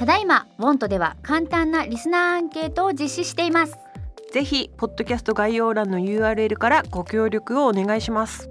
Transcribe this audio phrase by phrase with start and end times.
[0.00, 3.76] ただいまウォントでは簡単なリスナーアンケートを実施しています。
[4.32, 8.48] ぜひポッドキャスト概要欄の URL からご協力をお願いします。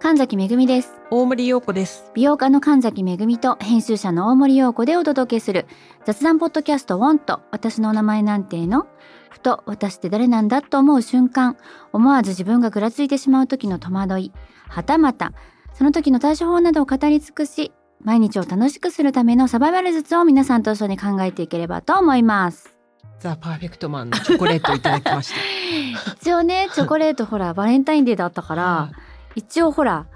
[0.00, 0.92] 神崎めぐみです。
[1.10, 2.10] 大森洋子です。
[2.14, 5.66] 美容家の神崎めぐみと編集者の大森洋子でお届けする
[6.06, 7.42] 雑談ポッドキャストウォント。
[7.50, 8.86] 私のお名前なんての？
[9.34, 11.56] ふと私って誰なんだと思う瞬間
[11.92, 14.32] 思わず自分がぐらついてしまう時の戸惑い
[14.68, 15.32] はたまた
[15.72, 17.72] その時の対処法などを語り尽くし
[18.04, 22.78] 毎日を楽しくするためのサバイバル術を皆さんと一緒に考えていければと思います。
[23.18, 26.12] ザ・パーフェクトマンのチョコレートをいただきました。
[26.14, 28.90] 一応ねチョコレートほらバレンタインデーだったから
[29.34, 30.06] 一応ほら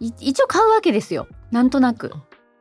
[0.00, 1.28] 一応買うわけですよ。
[1.52, 2.12] なんとなく。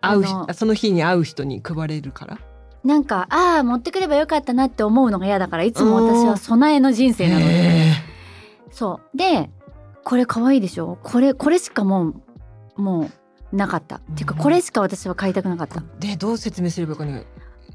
[0.01, 2.37] 会うその日に会う人に配れるから？
[2.83, 7.93] なんかああ持ってくればよかったなって思うのが嫌だからいつも私は備えの人生なので。
[8.71, 9.17] そう。
[9.17, 9.49] で
[10.03, 10.97] これ可愛いでしょ？
[11.01, 12.13] これこれしかも
[12.77, 13.09] うも
[13.51, 13.97] うなかった。
[13.97, 15.81] っていうかこれしか私は買いたくなかった。
[15.99, 17.25] でどう説明すればいいかね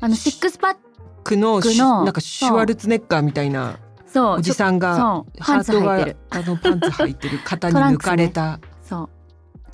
[0.00, 0.76] あのシックスパッ
[1.24, 1.60] クの
[2.04, 3.78] なんかシュワルツネッガーみたいな
[4.14, 8.60] おじさんがハートがあのパンツ履いてる肩に抜かれた。
[8.82, 9.10] そう。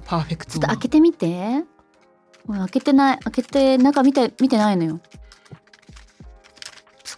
[0.05, 1.65] パーフェクトちょっと開けてみて。
[2.47, 5.01] 開けてない開けて中見て見てないのよ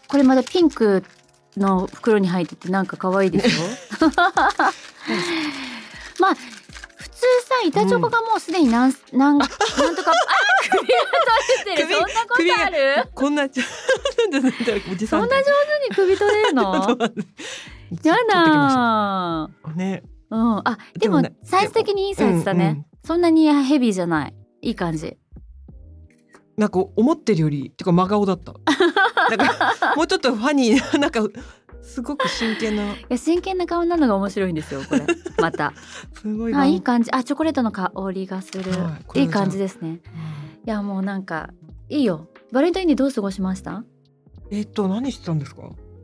[0.08, 1.04] これまだピンク
[1.56, 4.06] の袋に入っててなんか可愛いでしょ？
[6.20, 7.16] まあ普通
[7.48, 10.14] さ板チョコがもうすでになん、 うん、なんなんとかあ
[10.70, 10.94] 首が
[11.64, 11.94] 取れてる。
[11.94, 13.08] そんなことある？
[13.14, 16.98] こんなおじさんそんな上手に首取れるの？
[18.02, 20.02] やだね。
[20.28, 24.34] うん、あでもサイズ的にいいサイズだね、うんうん、そんなにヘビーじゃない。
[24.62, 25.16] いい感じ。
[26.56, 28.54] なんか思ってるよりてか真顔だった
[29.30, 31.20] なんかもうちょっとファニーなんか
[31.82, 32.92] すごく真剣な。
[32.94, 35.06] いや真剣な顔なのが面白いんですよこれ。
[35.38, 35.72] また。
[36.20, 37.10] すごいあいい感じ。
[37.12, 40.00] あチョコレートの香りがする、はい、いい感じですね、うん、い
[40.64, 41.50] やもうなんか
[41.88, 42.28] いいよ。
[42.52, 43.84] バレンタインデーどう過ごしました？
[44.50, 45.62] えっと何してたんですか？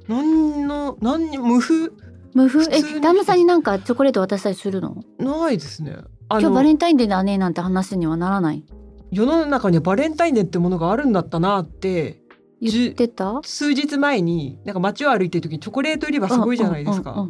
[0.09, 1.93] 何の何無風？
[2.35, 2.71] 無風？
[2.73, 4.97] え旦那さんになんかチョコレート渡したりするの？
[5.19, 5.97] ないですね。
[6.31, 8.65] 今日バレンタインデーだねなんて話にはならない。
[9.11, 12.22] 世の中にはバレンタインデーってものがあるんだったなって
[12.71, 13.41] 言ってた？
[13.43, 17.29] 数日前になんか街を歩いてる時にチョコレート売り場すごいじゃないですか。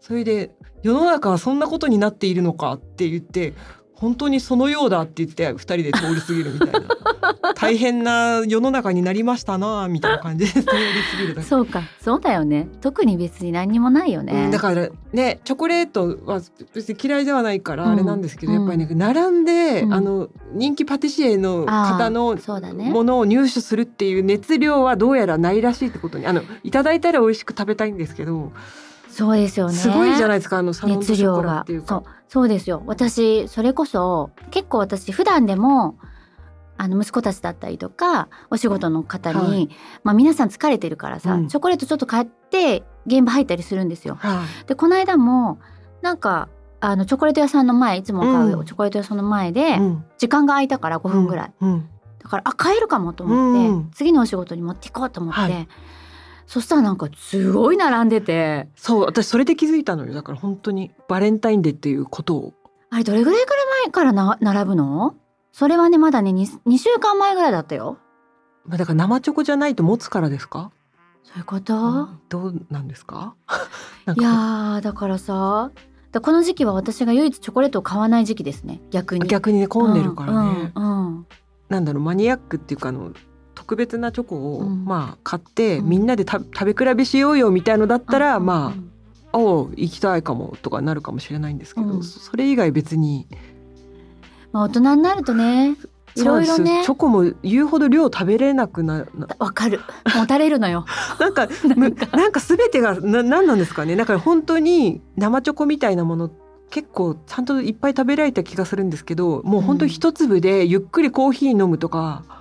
[0.00, 3.54] それで世の中はそんなことになっているのかって言って
[3.94, 6.80] 本当にそのようだって言って2人で通り過ぎるみたいな
[7.58, 10.72] 大変な世の中になりましたなみたいな感じで通り過
[11.26, 11.82] ぎるそうか。
[12.00, 12.68] そうだよね。
[12.82, 16.40] 特に別に何にもないよね、うん、だからねチョコレートは
[16.74, 28.52] 別に嫌いではないからあれなんですけど、うん、やっぱりね並んで、うん、あの人気パティシエの方のものを入手するっていう熱量はどうやらないらしいってことにあのいただいたら美味しく食べたいんですけど
[29.08, 29.72] そうですよね。
[29.72, 31.64] すごいじゃないですかあのサロン熱量が。
[31.86, 32.04] そう。
[32.28, 32.82] そうですよ。
[32.84, 35.96] 私それこそ結構私普段でも
[36.78, 39.68] あの息子たちだったりとかお仕事の方に、はい、
[40.04, 44.16] まあ、皆さん疲れてるからさ、うん、チョコレートちょっと買って現場入ったりするんですよ。
[44.16, 45.58] はい、でこの間も
[46.02, 46.48] なんか
[46.80, 51.52] あのチョコレート屋さんの前いつも買う、うん、チョコレート屋さんの前で、うん、時間が空いたから5分ぐらい、
[52.22, 55.68] だからあ買えるかもと思って、次のお仕事に持っていこうと思って、はい、
[56.46, 58.68] そしたらなんかすごい並んでて。
[58.76, 60.14] そう私それで気づいたのよ。
[60.14, 62.54] だから本当にバレンタインデーっていうことを。
[62.90, 65.16] あれどれぐらいから前からな並ぶの？
[65.58, 67.96] それはねまだね 2, 2週間前ぐらいだったよ。
[68.68, 70.70] だから生チョコじゃないと持つからですか？
[71.24, 73.34] そういうこと、うん、どうなんですか？
[74.18, 75.70] いやだからさ
[76.20, 78.82] この時期は私が唯一チョコレートを買わない時期ですね。
[78.90, 79.26] 逆に。
[79.26, 81.06] 逆にね混んでるからね、うんうん。
[81.06, 81.26] うん、
[81.70, 83.12] なんだろうマニアックっていうかあの
[83.54, 88.74] 特別なチョコを、うん、まあ買って、みんなで食べ比べしようよみたいのだったら、ま
[89.32, 93.26] あ、おお行きたいかもとかなるかもしれないんですけど、それ以外別に。
[94.56, 95.76] まあ、大人になるとね
[96.14, 96.82] いろいろね。
[96.82, 99.04] チョコも言うほど量食べれなくな
[99.38, 99.80] わかる。
[100.14, 100.86] 持たれるのよ。
[101.20, 101.46] なんか
[101.76, 102.16] なんか。
[102.16, 103.96] なんか全てがな何なんですかね。
[103.96, 106.30] なんか本当に生チョコみたいなもの
[106.70, 112.35] 結構ちゃんといっぱい食べられた気がするんですけどもう本当一粒でゆっくりコーヒー飲むとか、うん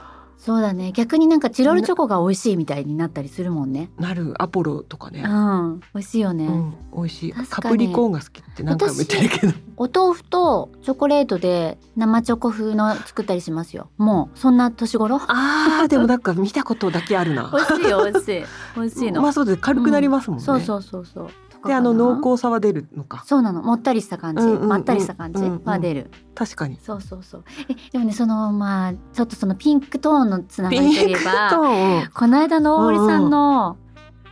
[0.45, 0.92] そうだね。
[0.92, 3.89] 逆になんかチロルチョコが美味しいみたいになったりするもんね。
[3.97, 4.36] なる。
[4.38, 5.24] アポロとかね。
[5.25, 7.33] うん美味しいよね、うん、美味しい。
[7.33, 9.53] カプリコーンが好きって何回も言ってるけど。
[9.75, 13.89] お豆腐とチョコレートで生チョコ風の作ったりしますよ。
[13.97, 15.19] もうそんな年頃？
[15.27, 17.50] あーでもなんか見たことだけあるな。
[17.51, 18.44] 美味しいよ美味しい。
[18.75, 19.21] 美味しいの。
[19.25, 19.57] まあそうです。
[19.57, 21.30] 軽くなりますもんね、うん、そうそうそうそう
[21.67, 23.23] であの濃厚さは出るのか。
[23.25, 23.62] そうなの。
[23.62, 27.44] もったりした感じ、まったりした感じは出る、確かにそうそうそう。
[27.69, 33.77] えでもねそのまあちょっとそのピンクトーンのつながりといえばこの間の大森さんの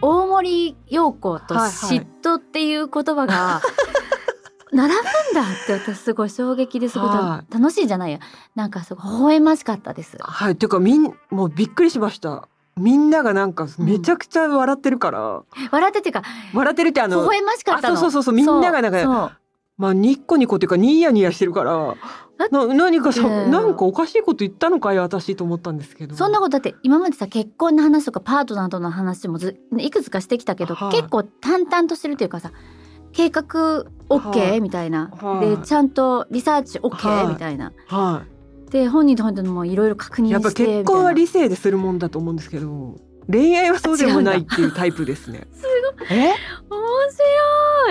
[0.02, 3.62] 大森洋子と嫉妬っていう言葉が、
[4.74, 5.04] 並ぶん
[5.34, 7.00] だって私すごい衝撃です。
[7.00, 8.20] ごい、はい、楽しいじゃないや
[8.56, 10.18] なんかすごい微笑ましかったです。
[10.20, 10.54] はい。
[10.54, 12.50] っていうかみんもうびっくりしました。
[12.78, 16.24] みんながなんかめちゃくちゃ笑ってるから、うん、笑ってっていうか
[16.54, 19.40] 笑ってるってあの微笑ましかったそうそうそうみんながなんか
[19.78, 21.96] まあニッコニコっていうかニヤニヤしてるから
[22.50, 26.16] な何かさ、なんかおかしいこと言ったのかい私と思ったんですけど。
[26.16, 32.52] そんなことだって今までさ結婚の話とかパートナーとの話もずいくつかしてきたけど、はい、結構淡々としてるというかさ
[33.14, 37.72] 計画 OK、はい、みたいな、はい、でちゃんとリサーチ OK、みたいな。
[38.74, 42.96] で本人と本人もいろいろ確認してやっぱ結婚は理性でするもんだと思うんですけど
[43.32, 45.48] 恋愛はそうでもないっていうタイプですね。
[45.54, 45.64] す
[45.98, 46.08] ごい。
[46.10, 46.34] え？
[46.70, 46.82] 面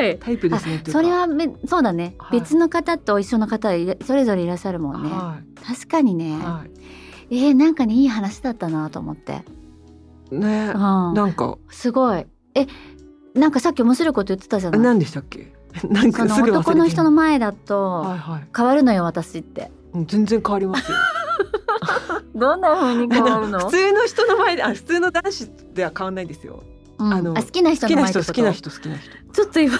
[0.00, 0.18] 白い。
[0.18, 0.82] タイプですね。
[0.86, 3.70] それはめそうだね、はい、別の方と一緒の方
[4.04, 5.08] それぞれいらっしゃるもんね。
[5.08, 6.32] はい、確かにね。
[6.36, 6.64] は
[7.30, 9.42] い、えー、なんかねいい話だったなと思って。
[10.32, 12.26] ね、うん、なんかすごい。
[12.54, 12.66] え、
[13.34, 14.80] なんかさっき面白いこと言ってたじゃない？
[14.80, 15.54] 何でしたっけ？
[15.88, 18.04] なんか男の人の前だと
[18.54, 19.70] 変わるのよ私って。
[20.06, 20.96] 全然変わりますよ。
[22.34, 23.58] どんな風に変わるの？
[23.60, 26.62] 普通の人の前であ普通の男子では変わんないですよ、
[26.98, 29.78] うん、あの好きな人の前好きな人好きな人ちょっと今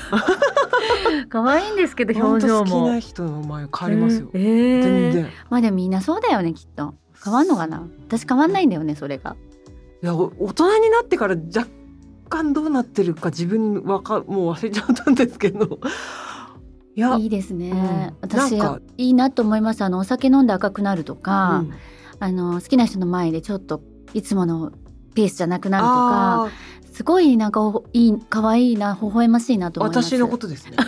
[1.31, 2.71] 可愛いんですけど表情も。
[2.71, 5.29] 好きな人の前変わりますよ、えー、全然。
[5.49, 6.95] まあでもみんなそうだよねきっと。
[7.25, 7.87] 変わんのかな？
[8.09, 9.37] 私変わんないんだよねそれが。
[10.03, 11.69] いや大人になってから若
[12.29, 15.79] 干どうなってるか自分わかもう忘れちゃったんですけど
[16.95, 18.55] いやいいですね、うん、私
[18.99, 19.83] いいなと思います。
[19.83, 21.73] あのお酒飲んで赤くなるとか、うん。
[22.23, 23.83] あの好きな人の前でちょっと
[24.15, 24.71] いつもの
[25.15, 26.51] ペースじゃなくなるとか
[26.93, 27.61] すごいなんか
[27.93, 30.09] いい可愛いな微笑ましいなと思います。
[30.09, 30.77] 私のことですね。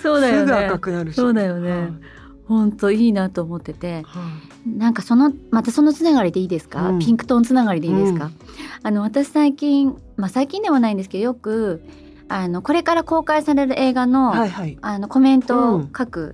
[0.00, 0.70] そうだよね。
[1.12, 1.92] そうだよね、
[2.46, 4.20] 本当いいなと思ってて、は
[4.66, 8.32] なんかそのまたそのつながりでいいですか、うん、ピンクトーンつながりでいいですか、うん、
[8.82, 11.82] あの私最近まあ最近ではないんですけどよく
[12.32, 16.32] あのこれから公開される映画のはいはい、あのコメントを書く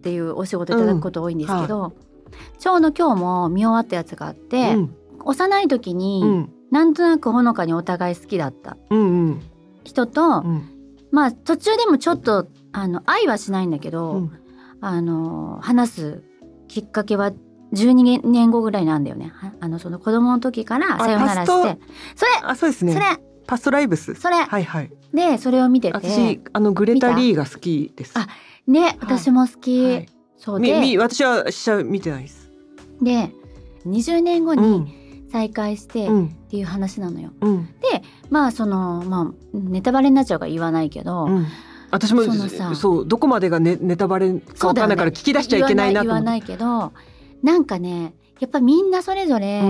[0.00, 1.82] っていうお仕事いただくこと多いんですけど、うん。
[1.82, 4.94] はい、ちょうど今日も見終わったやつがあって、うん、
[5.24, 8.76] 幼い時に、うん、なんとなくほのかにお互い好きだった
[9.84, 10.68] 人と、うん、
[11.10, 14.28] まあ途中でもちょっとあの愛はしないんだけど、
[14.80, 16.22] あの話す
[16.68, 17.32] きっかけは
[17.72, 19.32] 12年後ぐらいなんだよね。
[19.60, 21.78] あのその子供の時からさよならして。
[22.14, 22.92] それあそうですね。
[22.92, 24.14] それパストライブス。
[24.14, 24.44] それ。
[24.44, 24.90] はいはい。
[25.12, 25.94] でそれを見てて。
[25.94, 28.12] 私あのグレタ・リーが好きです。
[28.14, 28.28] あ
[28.68, 29.84] ね、私も好き。
[29.84, 32.52] はい、そうで、私は試写見てないです。
[33.02, 33.32] で、
[33.86, 36.10] 20年後に再会してっ
[36.48, 37.32] ていう話なのよ。
[37.40, 41.24] うん、で、まあそのまあネタバレになっちゃうから言わないけど。
[41.24, 41.46] うん。
[41.90, 42.22] 私も
[42.76, 46.92] そうどこまでがネネタバレかわかんないから聞き出しちゃいけないなと言わないけど
[47.42, 49.60] なんかねやっぱみんなそれぞれ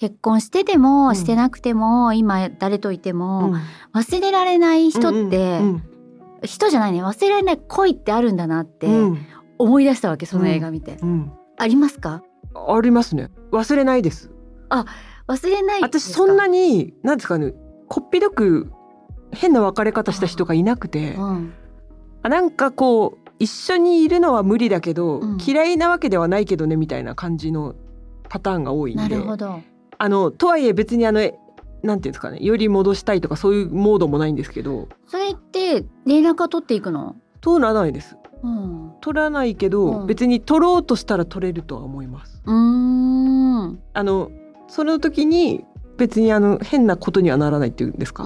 [0.00, 3.54] 結婚してても、してなくても今誰といても、
[3.94, 5.60] 忘れられない人って、
[6.42, 7.04] 人じゃないね。
[7.04, 8.88] 忘れられない恋ってあるんだなって
[9.58, 10.96] 思い出したわけ、その映画見て、
[11.58, 12.22] ありますか？
[12.54, 13.28] ありますね。
[13.52, 14.30] 忘れないです。
[14.70, 14.86] あ
[15.28, 17.52] 忘れない私そんなになんですかね
[17.86, 18.72] こっぴどく
[19.32, 21.52] 変な別れ方した人がいなくて、うん、
[22.22, 27.74] あなんかこう一緒にいるのは無理だけど、うん、嫌いなわけではないけどねみたいな感じの
[28.28, 29.02] パターンが多いんで。
[29.02, 29.60] なるほど
[30.02, 31.36] あのとはいえ別にあのなんてい
[31.84, 34.88] うんですかねより戻したいとかそういうモードもないんですけど。
[35.06, 37.16] それって連絡は取っていくの？
[37.42, 42.42] 取らないです、うん、取らないけど、うん、別に取ろうとしたら取れるとは思います。
[42.46, 43.78] うん。
[43.92, 44.30] あの
[44.68, 45.66] その時に
[45.98, 48.24] 別にあの変なことにはならないっていうんですか？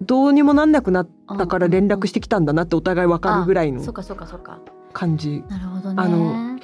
[0.00, 3.82] どうにもなんなくなったから連絡してきたんだなってお互い分かるぐらいの
[4.94, 5.44] 感じ。
[5.48, 6.02] なるほどね。
[6.02, 6.58] あの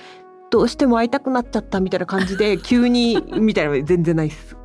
[0.53, 4.57] どうしても会いたくなっちゃったみたいな感じで 急にみたいなの全然ないです。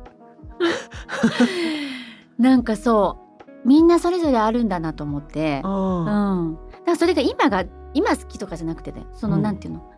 [2.38, 3.48] なんかそう。
[3.64, 9.06] みんなそれぞれあるんだなと思って、うん、だからそれが今が今好きとかじゃなくてね。
[9.14, 9.90] その、うん、なんていうの？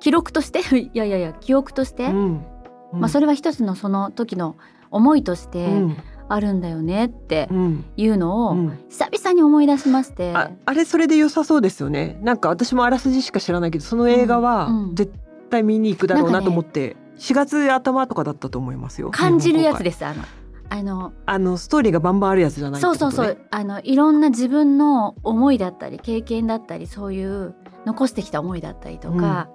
[0.00, 0.60] 記録として？
[0.76, 2.44] いやいやいや記憶として、うん、
[2.92, 4.56] まあ、それは一つのその時の
[4.90, 5.80] 思いとして
[6.28, 7.48] あるんだよねって
[7.96, 12.18] いうのを久々に思い出しまして、ああれそれで良さそうですよね。
[12.22, 15.12] なんか私もあらすじしか知らないけどその映画は絶
[15.50, 19.10] 対見に行くだろうなと思って、4月頭とかだったと思いますよ。
[19.10, 20.22] 感じるやつですあの
[20.70, 23.38] あのあのストーリーがバンバンあるやつじゃない、ね、そうそうそう。
[23.50, 27.54] あのいろんな自分の思いだったり経験だったりそういう
[27.84, 29.48] 残してきた思いだったりとか、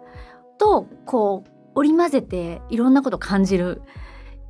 [0.52, 3.82] うん、とこう織り交ぜていろんなことを感じる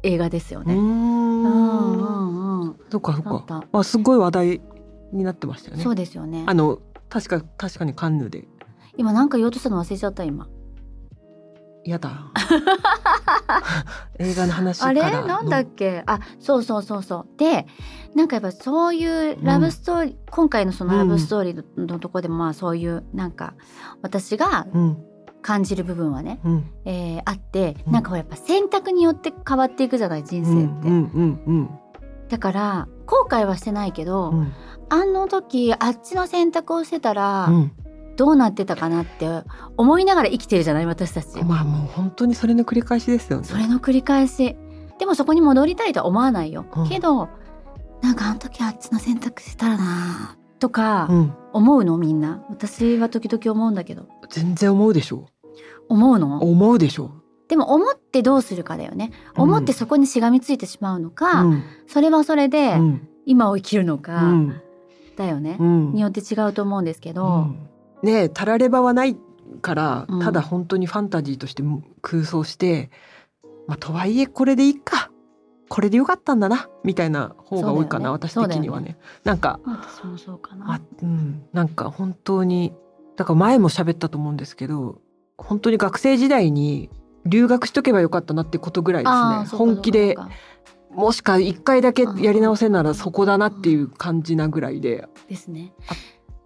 [0.03, 0.75] 映画ですよね。
[0.75, 2.75] うんうんうん。
[2.89, 3.63] そっかそっか。
[3.71, 4.61] あすごい話題
[5.11, 5.83] になってましたよね。
[5.83, 6.43] そうですよね。
[6.47, 6.79] あの
[7.09, 8.47] 確か確かにカンヌで。
[8.97, 10.47] 今なんか言おうとしたの忘れちゃった今。
[11.85, 12.25] やだ
[14.19, 15.01] 映画の話あれ？
[15.01, 16.03] なんだっけ？
[16.05, 17.65] あそうそうそうそうで
[18.15, 23.53] なんかやっぱそういうラブストーリー、うん、今回のそのラブストーリーのとこでもまあそういうなんか
[24.01, 24.67] 私が
[25.41, 30.87] 感じる部分はね、うん、えー、あって、うん、なんかやっぱ選択によって変わっていくじゃない人生って。
[30.87, 31.69] うんうんうん、
[32.27, 34.33] だから後悔はしてないけど、
[34.89, 37.49] あの時あっちの選択をしてたら、
[38.17, 39.27] どうなってたかなって
[39.77, 41.41] 思いながら生きてるじゃない私たち。
[41.43, 43.45] まあもう本当にそれの繰り返しですよね。
[43.45, 44.57] それの繰り返し。
[44.99, 46.65] でもそこに戻りたいとは思わないよ。
[46.75, 47.29] うん、けど
[48.01, 51.09] なんかあの時あっちの選択したらなとか
[51.53, 52.43] 思うのみんな。
[52.49, 54.07] 私は時々思うんだけど。
[54.29, 55.27] 全然思うでしょ？
[55.43, 55.45] う。
[55.89, 56.41] 思うの？
[56.41, 57.05] 思うでしょ？
[57.05, 57.11] う。
[57.47, 59.11] でも思ってどうするかだよね。
[59.35, 62.77] 思ってそこにしがみついてしまうのか、うん、それはそれで
[63.25, 64.61] 今を生きるのか、うん、
[65.17, 67.47] だよね、によって違うと思うんですけど。
[68.03, 69.17] ねたらればはない
[69.61, 71.63] から、うん、ただ本当にファンタジーとして
[72.01, 72.91] 空想して、
[73.67, 75.11] まあ、とはいえこれでいいか
[75.69, 78.89] これでよかったんだなみたいな方が多いかな、ね、私的にはね。
[78.89, 82.73] ねなんか私もそうかな、うん、なんか本当に
[83.19, 85.01] だから前も喋ったと思うんですけど
[85.37, 86.89] 本当に学生時代に
[87.25, 89.09] 留学しとけばよかったなってことぐらいで
[89.45, 89.57] すね。
[89.57, 90.15] 本気で
[90.89, 95.05] もしか一回だけやり直せならそこだなっていう感じなぐらいで。
[95.27, 95.73] ですね。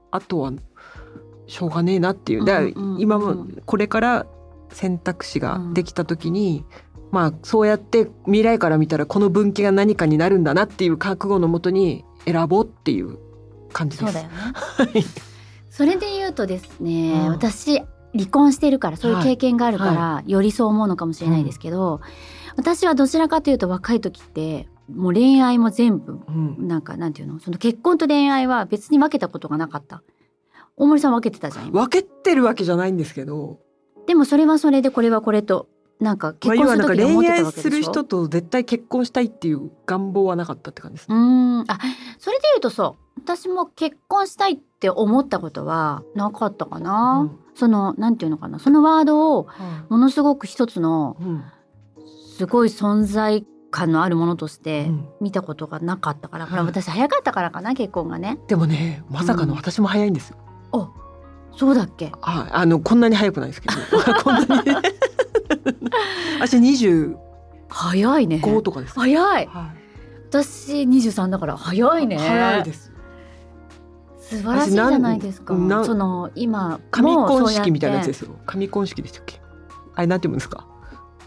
[0.10, 0.52] あとは
[1.46, 2.46] しょうがねえなっていう。
[2.46, 4.26] だから今もこれから
[4.70, 6.66] 選択肢ができた時に、
[7.12, 13.20] まあそうやって未来から見たらこの分岐が何かになるんだなっていう覚悟のもとに選ぼうっていう
[13.72, 14.12] 感じです。
[14.12, 15.04] そうだよね
[15.76, 17.82] それで言うとですね、うん、私
[18.14, 22.00] 離婚してるからそういう経験があるから、よりそう思うのかもしれないですけど、
[22.56, 30.04] 私はどちらかというと若い時ってもう恋愛も全部、うん、なんかなんていうのその結婚と恋愛は別に分けたことがなかった。
[30.78, 33.60] 大森さん分けてたじゃん分けてるわけじゃないんですけど。
[34.06, 41.62] でもそれはそれでこれはこれとなんか結婚する時に思ってたわけでしょ、する人と絶対結婚したいっていう願望はなかったって感じです、ね、うん。
[41.62, 41.80] あ
[42.20, 48.60] それで言うとそう私も結婚したいって思ったことはなかったかな、うん、そのなんていうのかな。
[48.60, 49.48] そのワードを
[49.90, 51.18] ものすごく一つの
[52.38, 54.90] すごい存在感のあるものとして
[55.20, 58.40] 見たことがなかったから、うん、私早かったからかな結婚がね。
[58.48, 60.38] でもねまさかの私も早いんですよ、
[60.72, 60.90] あ
[61.56, 62.12] そうだっけ。
[62.22, 63.76] ああのこんなに早くないですけど。
[64.24, 64.72] こんなに
[66.40, 67.16] 私二十
[67.70, 68.40] 早いね。
[68.40, 69.50] 五とかです早い、はい、
[70.30, 72.18] 私二十三だから早いね。
[72.18, 72.93] 早いです
[74.30, 75.54] 素晴らしいじゃないですか。
[75.86, 78.36] その今紙婚式みたいなやつですよ。
[78.46, 79.42] 紙婚式でしたっけ？
[79.96, 80.68] あれなんて言うんですか？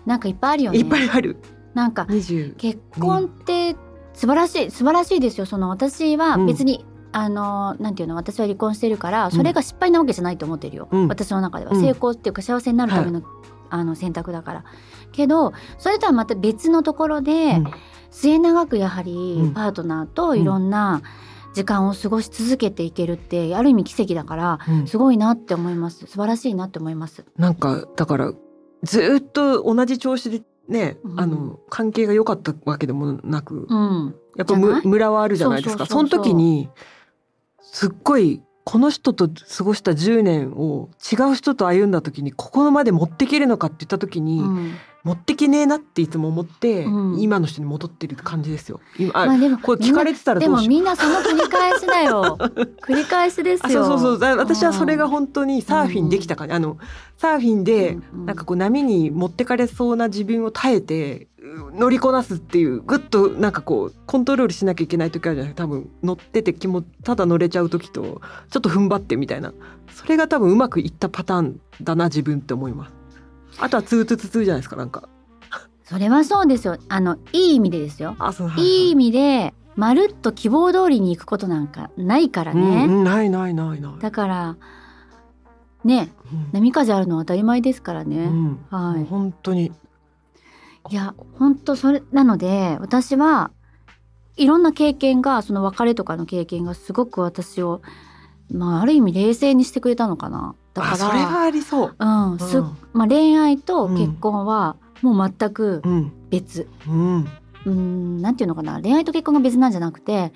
[0.06, 0.78] なんかいっぱいあるよね。
[0.78, 1.36] いっぱいある。
[1.74, 3.76] なんか結婚って
[4.14, 5.46] 素晴らしい素晴らしいですよ。
[5.46, 13.32] その私は別に、うんあのなんていうの私は離婚してるからそれが失敗なわけじゃないと思ってるよ、うん、私の中では、成功っていうか幸せになるためのはい、
[13.70, 14.64] あの選択だから。
[15.12, 17.62] けどそれとはまた別のところで、
[18.10, 21.00] 末永くやはりパートナーといろんな
[21.56, 26.00] 時間を過ごし続けていけるってある意味奇跡だから、すごいなって思います。
[26.06, 27.24] 素晴らしいなって思います。
[27.38, 28.34] なんかだから
[28.82, 35.86] ずっと同じ調子でね、うん、あの関係が良かったわけでもなく、うん、やっぱむ村はあるじゃないですか。
[35.86, 36.68] その時に
[37.62, 44.74] すっごいこの人と過ごした10年を違う人と歩んだ時にここまで持っていけるのかって言った時に、うん、
[45.06, 48.80] 持ってけねえなっていつも思って、うん、今の人に戻ってる感じですよ。
[48.98, 52.36] 今あ、まあ、でもこれ聞かれてたらでもみんなその繰り返しだよ。
[52.82, 53.84] 繰り返しですよ。
[53.84, 54.36] そうそうそう。
[54.36, 56.76] 私はそれが本当にサーフィンできたか、うん、あの
[57.18, 57.96] サーフィンで
[58.26, 61.28] なんかこう波に持ってかれそうな自分を耐えて
[61.72, 65.54] 乗りこなすっていうぐっとなんかこうコントロールしなきゃいけない時あるじゃない。
[65.54, 68.20] 多分乗ってて気もただ乗れちゃう時と
[68.50, 69.52] ちょっと踏ん張ってみたいな。
[69.96, 72.95] それが多分うまくいったパターンだな自分って思います
[73.58, 75.08] あとはツーツツツじゃないですかなんか。
[75.84, 76.78] それはそうですよ。
[76.88, 78.16] あのいい意味でですよ。
[78.56, 78.90] いい。
[78.90, 83.98] 意味でまるっと希望通りに行くことなんかないからね、うん、ないないないない。
[84.00, 84.56] だから
[85.84, 89.04] ね、うん、波風あるのは当たり前ですからね、うん、はい。
[89.04, 89.72] 本当に。
[90.88, 93.50] いや本当それなので私は
[94.36, 97.82] いろんな経験がその別れとかの経験がすごく私を
[98.52, 100.90] まあある意味冷静にしてくれたのかなだか。
[100.92, 102.04] らそれはありそう、う
[102.34, 102.38] ん。
[102.38, 105.82] すまあ、恋愛と結婚はもう全く
[106.30, 107.28] 別、うん、
[107.64, 108.80] うん、なんていうのかな。
[108.80, 110.32] 恋愛と結婚が別なんじゃなくて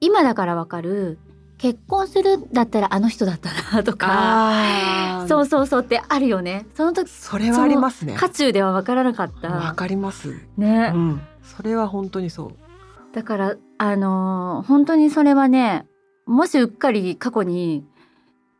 [0.00, 1.18] 今だからわかる。
[1.58, 5.26] 結婚するだったらあの人だったなとか。
[5.28, 6.66] そうそうそうってあるよね。
[6.74, 8.14] その時それはありますね。
[8.16, 9.48] 渦中では分からなかった。
[9.48, 10.34] わかります。
[10.56, 12.54] ね、うん、それは本当にそう。
[13.12, 15.86] だからあのー、本当にそれはね
[16.26, 17.84] もしうっかり過去に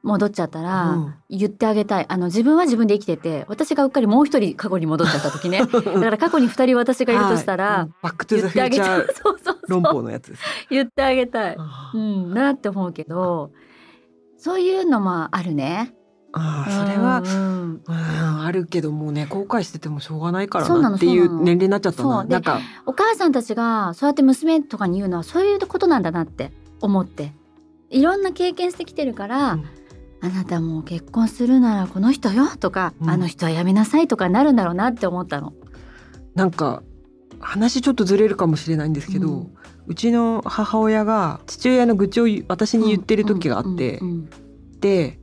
[0.02, 0.96] 戻っちゃったら、
[1.28, 2.06] 言ってあげたい。
[2.08, 5.60] あの自分は自分で生きてて私がうっかりもう一人過去に戻っちゃった時ね。
[5.66, 9.06] だから過去に二人私がいるとしたら、はい、バックトゥザフューチャー
[9.66, 10.42] 論法のやつです。
[10.70, 11.56] 言ってあげたい、
[11.94, 13.50] うん、なって思うけど
[14.36, 15.94] そういうのもあるね。
[16.32, 22.22] ああそれは、うん、うん、あるけどもうね後悔しててもしょうがないからなっていう年齢になっちゃったな。
[22.24, 27.32] なんかお母さんたちがそうやって娘とかに言うのはそういうことなんだなって思って。
[27.90, 29.64] いろんな経験してきてるから、うん、
[30.20, 35.52] あなたもう結婚するならこの人よとか、うん、あの人はやめなさいとかなるんだろうなって思ったの。
[36.34, 36.82] なんか
[37.40, 39.54] 話ちょっとずれるかもしれないんですけど、うん、
[39.86, 44.00] うちの母親が父親の愚痴を私に言ってる時があって、
[44.80, 45.18] で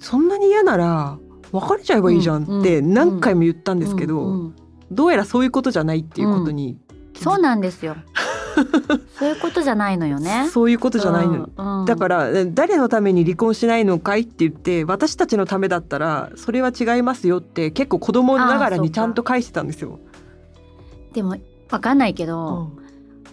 [0.00, 1.18] そんなに嫌なら
[1.52, 4.52] 別れちゃえばいいじゃんって何回も言ったんですけど、
[4.90, 6.78] どうやらそういうことじゃないっていうことに、
[7.14, 7.96] そうなんですよ
[9.18, 10.48] そういうことじゃないのよね。
[10.50, 19.98] そういうことじゃないの、うんうん、だから誰のために離婚しないのかいって言って私たちのためだったらそれは違いますよって結構子供ながらにちゃんと返してたんですよ。
[21.12, 21.36] でも
[21.70, 22.88] わかんないけど、うん。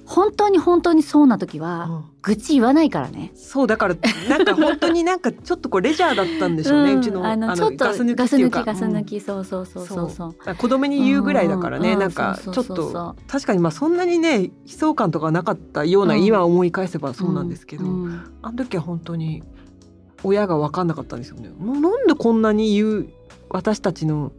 [0.06, 3.32] 本当に本当にそうな時は、愚痴言わないからね。
[3.36, 3.96] そうだから
[4.28, 8.18] なんか本当になんかちょっとこうレジャーだったんでしょうね、うちのあのちょっとガス抜き
[8.66, 10.10] ガス抜きそうそうそうそう。
[10.10, 10.56] そう。
[10.56, 17.86] 子供に言うぐらいだからね、うん、なんかちょっと確かにまあそんなにね悲壮感とかなかったような、今思い返せばそうなんですけど、
[18.42, 19.44] あの時は本当に
[20.24, 21.50] 親が分かんなかったんですよね。
[21.60, 23.08] なんでこんなに言う
[23.50, 24.32] 私たちの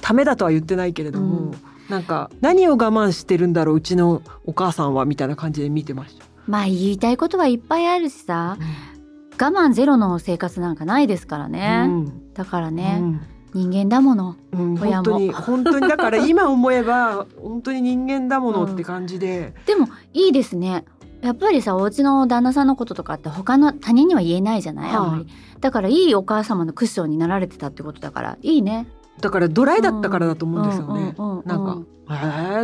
[0.00, 1.54] ためだとは言ってないけれども。
[1.88, 20.84] なんか何を我慢してるんだろううちのお母さんはみたいな感じで見てましたまあ言いたいことはいっぱいあるしさ、うん、我慢ゼロの生活なんかないですからね、うん、だからね、うん、人間だもの、うん、本当に本当にだから今思えば本当に人間だものって感じで、でもいいですね。
[21.22, 25.26] やっぱりさお家の旦那さんのこととかって他の他人には言えないじゃない、あんまり。
[25.60, 28.38] だからいいお母様のクッションになられてたってことだから。
[28.42, 28.86] いいね。
[29.20, 31.14] だからドライだったからだと思うんですよね。
[31.46, 31.78] なんか、
[32.10, 32.12] え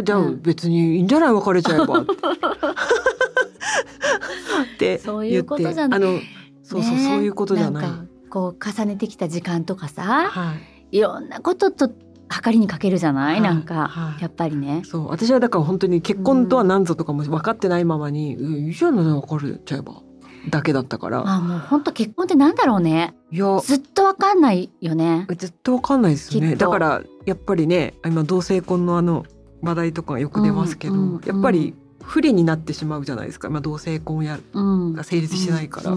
[0.00, 1.32] ー、じゃあ別にいいんじゃない？
[1.32, 2.12] 別れちゃえばって。
[4.74, 6.00] ってそういうことじゃない。
[6.00, 6.18] あの
[6.62, 7.86] そうそう、そういうことじゃない。
[8.30, 10.54] こう重ねてきた時間とかさ、は
[10.90, 11.90] い、いろんなことと
[12.28, 14.82] 測りにかけるじゃない、はい、なんか、はい、やっぱりね。
[14.86, 15.08] そう。
[15.08, 20.02] 私はだから本当に結婚とは何ぞとかも分かってないままに「うん、いいじゃない別れちゃえば」
[20.48, 21.22] だけだったから。
[21.26, 23.14] あもう本当結婚ってなんだろうね。
[23.30, 23.60] いや。
[23.60, 25.26] ずっとわかんないよね。
[25.36, 26.56] ずっとわかんないですよね。
[26.56, 29.24] だからやっぱりね今同性婚のあの
[29.60, 35.92] 話題とかよく出ますけど、うんうん、やっぱり不利になってしまうじゃないですか、まあ、同性婚や、うん、が成立してないから、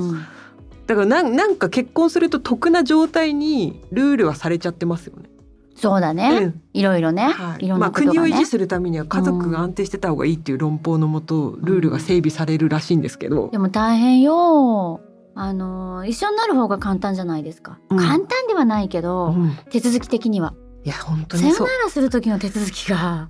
[0.87, 5.29] だからなんなんか結婚すると得な状態にルールはされちゃってますよね。
[5.75, 15.01] そうだね、うん、いろいろね、はい、いろんな、ね、まあ、国を維持するためには家族が安定してた方がいいっていう論法のもと、うん、ルールが整備されるらしいんですけど、でも大変よ。
[15.37, 19.35] あの一緒になる方が簡単じゃないですか、うん、簡単ではないけど、
[19.69, 20.53] 手続き的には。
[20.85, 23.29] いや本当にさよならする時の手続きが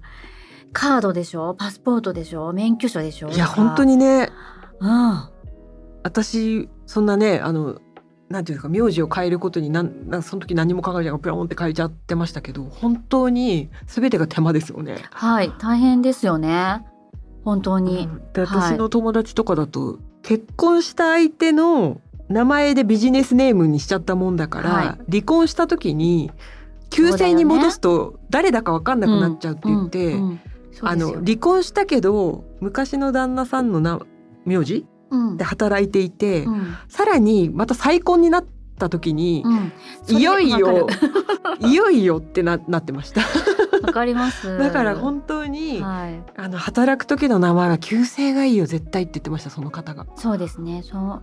[0.74, 1.54] カードでしょ？
[1.54, 2.52] パスポートでしょ？
[2.54, 3.30] 免許証でしょ？
[3.30, 4.30] いや本当にね。
[4.80, 5.30] うん。
[6.04, 7.80] 私そんなねあの
[8.30, 14.98] なんていうか名字を変えることになんなんその時何も考えないピロンって変えちゃってましたけど本当に全てが手間ですよね。
[15.12, 16.86] はい大変ですよね。
[17.44, 18.08] 本当に。
[18.08, 26.32] うん、で私の友達とかだと、はい、結婚した相手の名前でビジネスネームにしちゃったもんだから、はい、離婚した時に
[26.90, 30.16] 旧姓に戻すと誰だか分かんなくなっちゃうって言って、
[30.82, 34.00] あの離婚したけど昔の旦那さんのな
[34.46, 34.86] 名字
[35.38, 38.46] で働いていて、うん、さらにまた再婚になっ
[38.78, 40.88] た時に、うん、いよいよ
[41.62, 43.22] いよいよってななってました。
[43.86, 44.58] わかります。
[44.58, 50.06] だから本当に、はい、あの働く時の名前は旧姓がいいよ絶対って言ってましたその方が。
[50.16, 50.84] そうですね。
[50.84, 51.22] そう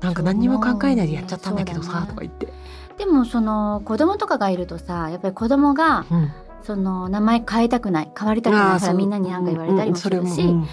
[0.00, 2.52] なんか何にも考えないでやっちゃったんだけどさ、ね、とか言って。
[2.98, 10.42] でもその子供とかがいるとさやっぱり子供が、うん、その名前変えたくない変わりたくないからみんなに何か言われたりもするし。
[10.42, 10.68] うん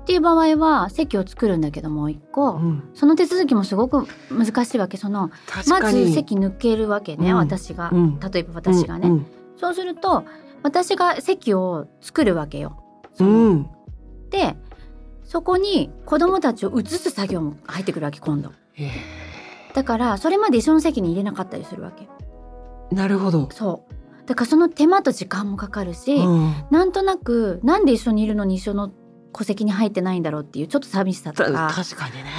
[0.00, 4.96] っていう場合は席を作るんだけどもう一個、うん、その手続きもすごく難しいわけ。
[4.96, 5.30] その
[5.68, 9.24] まず席抜けるわけね、うん、私が、うん、例えば私がね、
[9.56, 10.24] そうすると
[10.64, 12.82] 私が席を作るわけよ。
[14.30, 14.56] で
[15.22, 18.50] そこに子供たちを移す作業も入ってくるわけ今度。
[19.74, 22.08] だからそれまで一緒の席に入れなかったりするわけ。
[22.92, 23.48] なるほど。
[23.52, 23.99] そう
[24.30, 28.92] だからその手間と時間もかかるし、うん、なんとなくなんで一緒にいるのに一緒の
[29.32, 31.72] 戸籍に入ってないんだろうっていうちょっと寂しさとか。
[31.74, 32.30] 確かにね。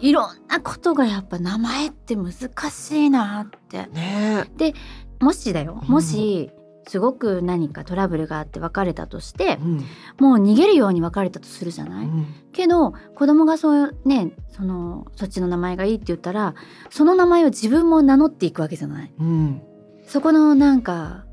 [0.00, 2.32] いろんなことがやっぱ名前って難
[2.70, 3.86] しいなって。
[3.92, 4.74] ね、で
[5.20, 5.84] もしだよ。
[5.86, 6.50] もし、
[6.88, 9.76] すごく何かトラブルがあって別れたとしてうん。
[10.18, 12.26] もう逃げるように別れたとするじゃない、うん。
[12.52, 16.56] けど子供がそうねそのそっちの名前がいいって言ったら
[16.90, 19.12] その名前を自分も名乗っていくわけじゃない？
[19.16, 19.62] うん。
[20.08, 21.25] そこのなんか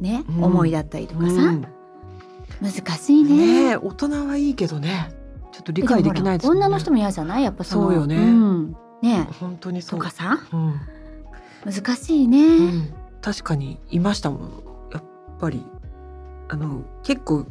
[0.00, 0.44] ね、うん。
[0.44, 1.66] 思いだったりとかさ、うん。
[2.60, 3.36] 難しいね。
[3.36, 5.12] ねえ大人はいいけどね。
[5.52, 6.48] ちょっと理解できないね。
[6.48, 7.42] 女の人も嫌じゃない？
[7.42, 8.16] やっぱそうよね。
[8.16, 8.76] ん。
[9.02, 10.00] ね本当にそう。
[10.00, 10.40] とかさ。
[10.52, 10.80] うん。
[11.64, 12.94] 難しいね、うん。
[13.20, 14.40] 確かにいましたもん。
[14.92, 15.02] やっ
[15.38, 15.64] ぱり。
[16.48, 17.44] あの結構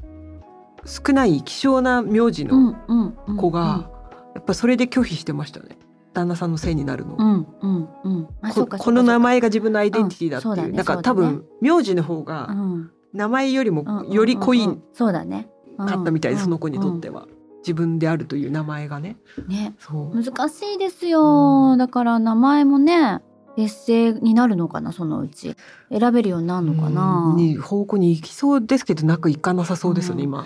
[0.86, 3.90] 少ない希少な名字うの子が、
[4.34, 5.78] やっぱそれで拒否してましたね
[6.16, 8.28] 旦那さんのせいになるの、うんうんうん。
[8.42, 10.72] あそうかここの名前前が自分のアイデンティティだっていう,、うんそうだね。
[10.78, 12.90] なんか多分名字の方うがん。
[13.14, 15.48] 名前よりもうんより濃いそうだね。
[15.78, 17.28] かったみたいで、うんその子にとっては、
[17.60, 19.18] 自分であるという名前がね。
[19.38, 19.76] うんね。
[19.80, 20.24] そう。
[20.24, 21.78] 難しいですよ、うん。
[21.78, 23.22] だから名前もね
[23.58, 25.56] 劣勢になるのかなそのうち。
[25.90, 30.30] 選べるようになるのかな、うんに方向に行きそうですけどなんか行かなさそうですよね、うん。
[30.30, 30.46] 今。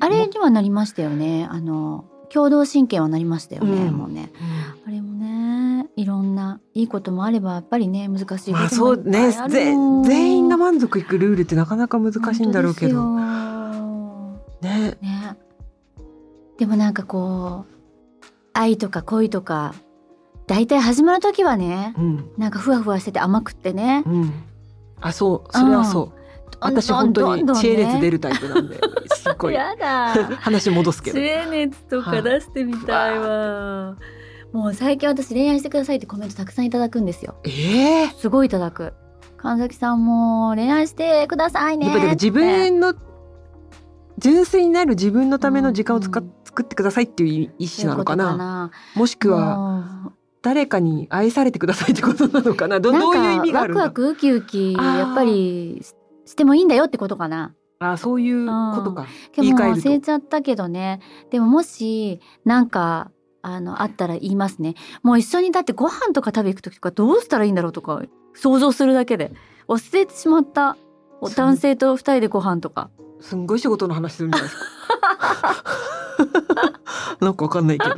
[0.00, 1.46] あれにはなりましたよね。
[1.50, 3.94] あの共同親権はなりましたよね、うん。
[3.94, 4.30] もうね。
[4.86, 13.04] あれもねいろんないいこともあればやっぱりね難しいこともまあそうね全員が満足いくルールってなかなか難しいんだろうけど。
[14.62, 14.98] ね。
[15.00, 15.36] ね
[16.58, 19.74] でもなんかこう愛とか恋とか
[20.46, 22.30] 大体始まる時はねうん。
[22.38, 24.04] なんかふわふわしてて甘くってね。
[24.06, 24.32] うん。
[25.00, 25.52] あそう。
[25.52, 26.19] それはそう
[26.60, 28.78] 私本当に知恵熱出るタイプなんで
[29.14, 29.54] すっごい。
[29.54, 30.14] やだ。
[30.36, 31.18] 話戻すけど。
[31.18, 33.96] 知恵熱とか出してみたいわ、
[34.52, 37.36] もう最近私恋愛してくださいってコメントたくさんいただくんですよ。
[37.44, 38.92] ええすごいいただく。
[39.36, 42.94] 神崎さんも恋愛してくださいねやっぱり自分の
[44.18, 46.32] 純粋になる自分のための時間を使っうん。
[46.50, 48.36] 作ってくださいっていう意思なのかな？
[48.36, 48.70] な。
[48.96, 52.80] もしくはは誰かに愛されてくださいってことなのかな？
[52.80, 54.72] どどういう意味があるんだワクワクウキウキ。
[54.72, 55.80] やっぱり
[56.30, 57.54] ししてもいいんだよってことかな。
[57.80, 59.06] あそういうことか。
[59.36, 61.00] でも忘れちゃったけどね。
[61.30, 63.10] でももしなんか
[63.42, 64.74] あのあったら言いますね。
[65.02, 68.02] もう一緒にだってご飯とか食べ行く時とかどうしたらいいんだろうとか
[68.34, 69.32] 想像するだけで。
[69.68, 70.76] 忘れてしまった。
[71.36, 72.90] 男性と二人でご飯とか。
[73.20, 74.64] すんごい仕事の話するんじゃないですか。
[77.24, 77.94] なんかわかんないけど。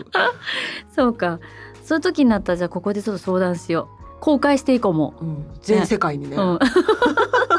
[0.95, 1.38] そうか。
[1.85, 4.21] そういう時になったらじゃあここでちょっと相談しよう。
[4.21, 5.25] 公開していこうもう。
[5.25, 5.47] ん。
[5.62, 6.37] 全世界にね。
[6.37, 6.59] う、うん、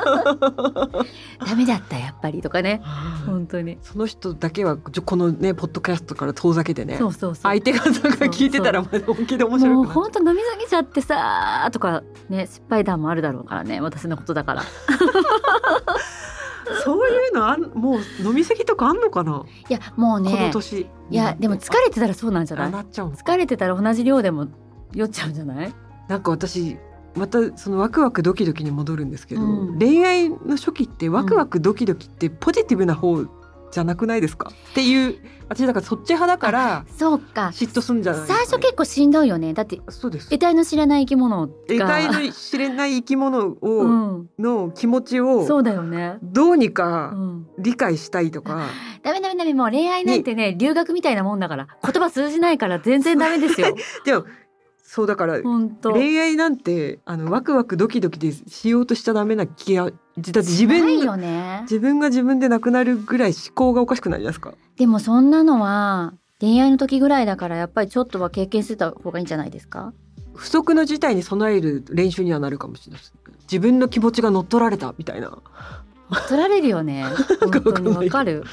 [1.46, 2.82] ダメだったやっぱりとかね。
[2.84, 3.26] はい。
[3.28, 3.78] 本当に。
[3.82, 14.64] その人だけはこのねポッドキャストから遠ざけてねそうそう相手方が聞いてたら本気で面白もうくなっ本当飲みすぎちゃってさーとかね失敗談もあるだろうからね私のことだから。
[16.86, 22.72] そういうのあんもう飲み過ぎとかあんのかな、いやもうこのね年いやでも疲れてたらそうなんじゃあない？
[22.72, 24.48] なっちゃうの疲れてたら同じ量でも
[24.94, 25.74] 酔っちゃうんじゃない？
[26.08, 26.78] なんか私
[27.16, 29.80] またそのワクワクドキドキに戻るんですけど、うん。
[29.80, 33.24] 恋愛の初期ってワクワクドキドキってポジティブな方
[33.72, 35.18] じゃなくないですか、っていう
[35.50, 37.48] 私だからそっち派だからそうか。
[37.48, 39.54] 嫉妬すんじゃない最初結構しんどいよね。
[39.54, 40.30] だってそうです。
[40.30, 41.54] 得体の知らない生き物が。
[41.68, 44.30] 得体の知れない生き物を、うん。
[44.40, 46.18] の気持ちをそうだよね。
[46.22, 47.48] どうにうかん。
[47.60, 48.68] 理解したいとか、
[49.04, 49.54] ダメダメダメ。
[49.54, 53.76] もう恋愛なんてね留学みたいなもんだから言葉通じないから全然ダメですよ。
[54.06, 54.26] でも
[54.96, 55.40] そうだから
[55.82, 61.62] 恋愛なんてあのワクワクドキドキでしようとしちゃダメな気がだって自分よね。
[61.64, 64.54] 自分が自分でなくなるぐらい思考がおかしくないですか？
[64.78, 69.94] でもそんなのは恋愛の時ぐらいだからやっぱりちょっとは経験してた方がいいんじゃないですか？
[70.36, 73.02] 不測の事態に備える練習にはなるかもしれない
[73.52, 75.40] 自分の気持ちが乗っ取られたみたいな。
[76.30, 77.04] 取られるよね。
[77.42, 78.44] 本当にわかる。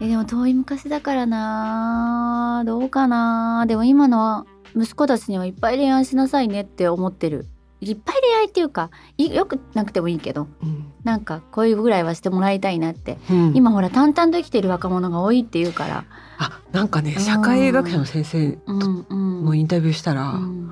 [0.00, 7.46] えでも遠い昔だからなどうかなでも今の息子たちにはいっぱい恋愛しなさいねって思ってる。
[7.80, 10.92] いっぱい恋愛っていうかいよくなくてもいいけどうん。
[11.04, 13.18] なんか恋ぐらいはしてもらいたいなって。
[13.30, 13.52] うん。
[13.54, 16.04] 今ほら淡々と生きてる若者が多いっていうから。
[16.38, 20.70] あなんかねうん社会学者の先生のインタビューしたら、うん。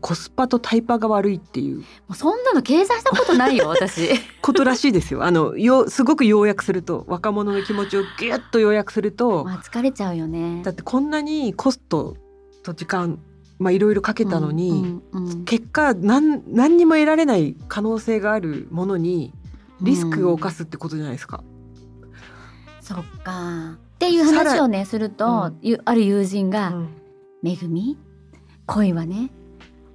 [0.00, 1.78] コスパとタイパが悪いっていう。
[1.78, 4.08] もうそんなの計算したことないよ 私。
[4.42, 5.24] ことらしいですよ。
[5.24, 12.16] あのよすごく要約すると若者の気持ちをギュッと要約すると、まあ疲れちゃうよねだってこんなにコスト
[12.62, 13.18] と時間
[13.58, 15.44] まあいろいろかけたのに、うんうんうん。
[15.44, 19.32] 結果何何にも得られない可能性があるものに
[19.80, 21.42] リスクを冒すってことじゃないですか。
[22.80, 23.78] そっか。
[23.96, 25.58] っていう話をねすると、うん。
[25.62, 26.88] ゆある友人がうん
[27.42, 27.98] 「めぐみ？
[28.66, 29.30] 恋はね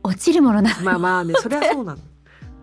[0.03, 0.83] 落ちるものなの？
[0.83, 1.99] まあまあねそれはそうなの。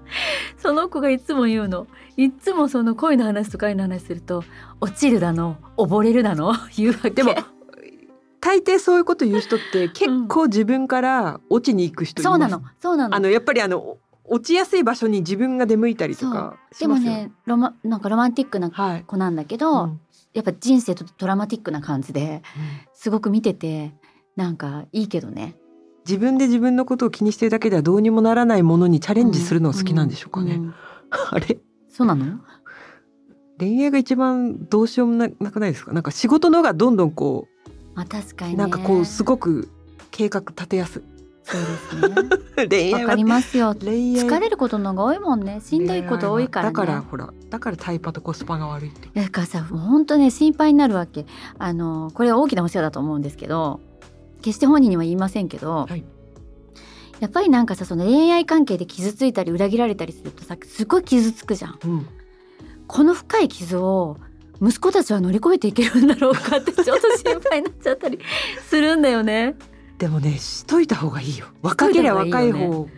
[0.58, 1.86] その子がいつも言うの。
[2.16, 4.42] いつもその恋の話とか愛の話すると
[4.80, 5.56] 落ちるだの？
[5.76, 6.52] 溺れるだの？
[6.76, 7.10] 言うわけ。
[7.10, 7.34] でも
[8.40, 12.32] 大抵そういうこと言う人って結構自分から落ちに行く人います。
[12.32, 12.62] そうなの。
[12.80, 13.16] そうなの。
[13.16, 18.70] あのやっぱりあの落ちやすい場所に自分が出向いたりとかでもねロマなんかロマンティックな
[19.06, 20.00] 子なんだけど、はいうん、
[20.34, 22.42] やっぱ人生とドラマティックな感じで、
[22.92, 23.94] すごく見てて
[24.36, 25.56] なんかいいけどね。
[26.06, 30.74] 自分で自分のことを気にしてるだけではどうにもならないものにチャレンジするのは好きなんでしょうかね、うんうん、
[31.10, 31.58] あれ？
[31.88, 32.38] そうなの？
[33.58, 35.92] 恋愛が一番どうしようもなくないですか？
[35.92, 37.57] なんか仕事のがどんどんこう
[37.98, 39.68] まあ確かに、ね、なんかこうすごく
[40.12, 41.02] 計画立てやすい
[41.42, 42.68] そうですね。
[42.68, 43.74] 恋 愛わかりますよ。
[43.74, 45.60] 疲れることのが多いもんね。
[45.64, 49.08] しんどいこと多いから、ね、だからほら、だからタイパとコスパが悪いって。
[49.18, 51.24] だからさ、本当ね心配になるわけ。
[51.58, 53.80] あのこれは大きなお世話だと思うんですけど、
[54.42, 55.86] 決して本人には言いませんけど。
[55.88, 56.04] はい
[57.20, 62.06] やっぱりなんかさその恋愛関係で傷ついたり裏切られたりするとさすごい傷つくじゃん、うん、
[62.86, 64.18] この深い傷を
[64.60, 68.18] 息子たちは乗り越えていけるんだろうかってちょっと心配になっちゃったり
[68.68, 69.54] するんだよね。
[69.98, 71.46] でもねしといた方がいいよ。
[71.62, 72.88] 若ければ若い方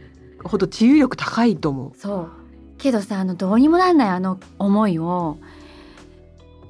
[0.42, 1.92] ほど治癒力高いと思う。
[1.98, 2.30] そう。
[2.78, 5.38] けどさあのどうにもなんないあの思いを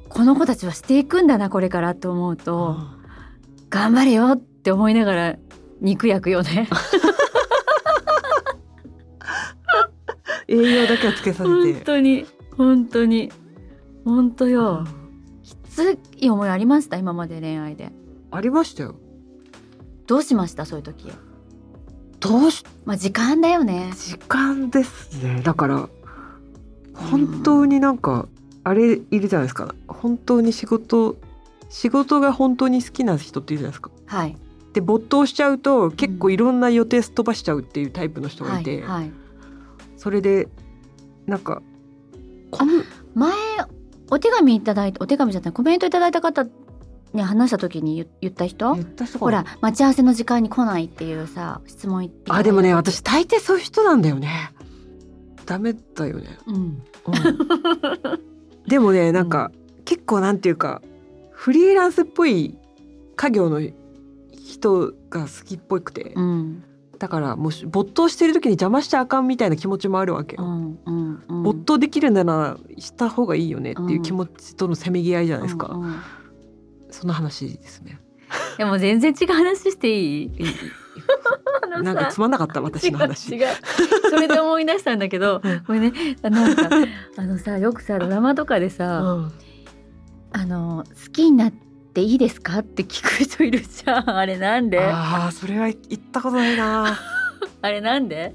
[0.09, 2.89] この子たちはしていくんだなこれからと思うと、うん、
[3.71, 5.37] 頑張れよって思いながら
[5.81, 6.69] 肉焼くよね。
[10.49, 11.47] 栄養だけはつけさせて。
[11.47, 12.27] 本当に
[12.57, 13.31] 本当に
[14.11, 14.87] 本当よ、うん、
[15.43, 17.93] きつい思いありました今まで恋愛で。
[18.31, 18.97] ありましたよ。
[20.07, 21.13] どうしましたそういう時？
[22.19, 23.93] どうしまあ時間だよね。
[23.95, 25.41] 時間ですね。
[25.43, 25.89] だから
[26.95, 28.29] 本当になんか、
[28.63, 29.75] あれいるじゃないですか。
[29.89, 31.17] 本当に仕事
[31.71, 33.91] 仕事が本当に好きな人っているじゃないですか。
[34.07, 34.37] はい。
[34.73, 38.89] で没頭しちゃうと結構いろんな予定すっ飛ばしちゃうっていうタイプの人がいて、うん。
[38.89, 39.13] はいはい、
[39.97, 40.49] それで
[41.27, 41.63] なんか
[43.15, 43.33] 前
[44.11, 46.47] お手紙いただいてお手紙じゃないコメントいただいた方
[47.13, 48.77] ね、話した時に言った人？
[49.19, 54.53] ほら待ち合わせの時間に来ないっていうさ質問あでもね私大抵そういう人なんだよね。
[55.45, 56.83] ダメだよね、うん、うん、
[58.69, 60.83] でもねなんか、うん、結構なんていうか
[61.33, 62.57] フリーランスっぽい
[63.17, 63.61] 家業の
[64.33, 66.63] 人が好きっぽくて、うん、
[67.01, 75.97] だからもし没頭してる時に邪魔しちゃあかんみたいな気持ちもあるわけよ、うんうんうん、没頭できるならした方がいいよねっていう気持ちとのせめぎ合いじゃないですか、うんうん
[76.93, 78.01] その話ですね。
[78.59, 80.31] でも全然違う話していい？
[81.83, 83.31] なんかつまんなかった私の話。
[83.35, 83.47] 違う。
[84.11, 85.93] それで思い出したんだけど これね。
[86.23, 86.69] なんか
[87.17, 89.33] あのさよくさドラマとかでさ、うん、
[90.33, 92.59] あの好きになっていいですか？
[92.61, 94.11] って聞く人いるじゃん。
[94.17, 94.79] あれなんで？
[94.81, 96.97] ああそれは言ったことないな。
[97.63, 98.35] あれなんで？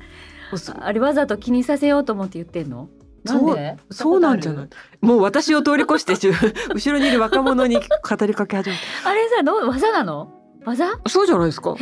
[0.80, 2.90] あれわざと気にさせようと思って言ってんの？
[3.26, 4.68] そうそうなんじゃない？
[5.02, 7.82] もう私を通り越して後ろにいる若者に語
[8.26, 10.32] りかけ始めたあれさどう技なの？
[10.66, 11.00] 技？
[11.08, 11.76] そうじゃないですか。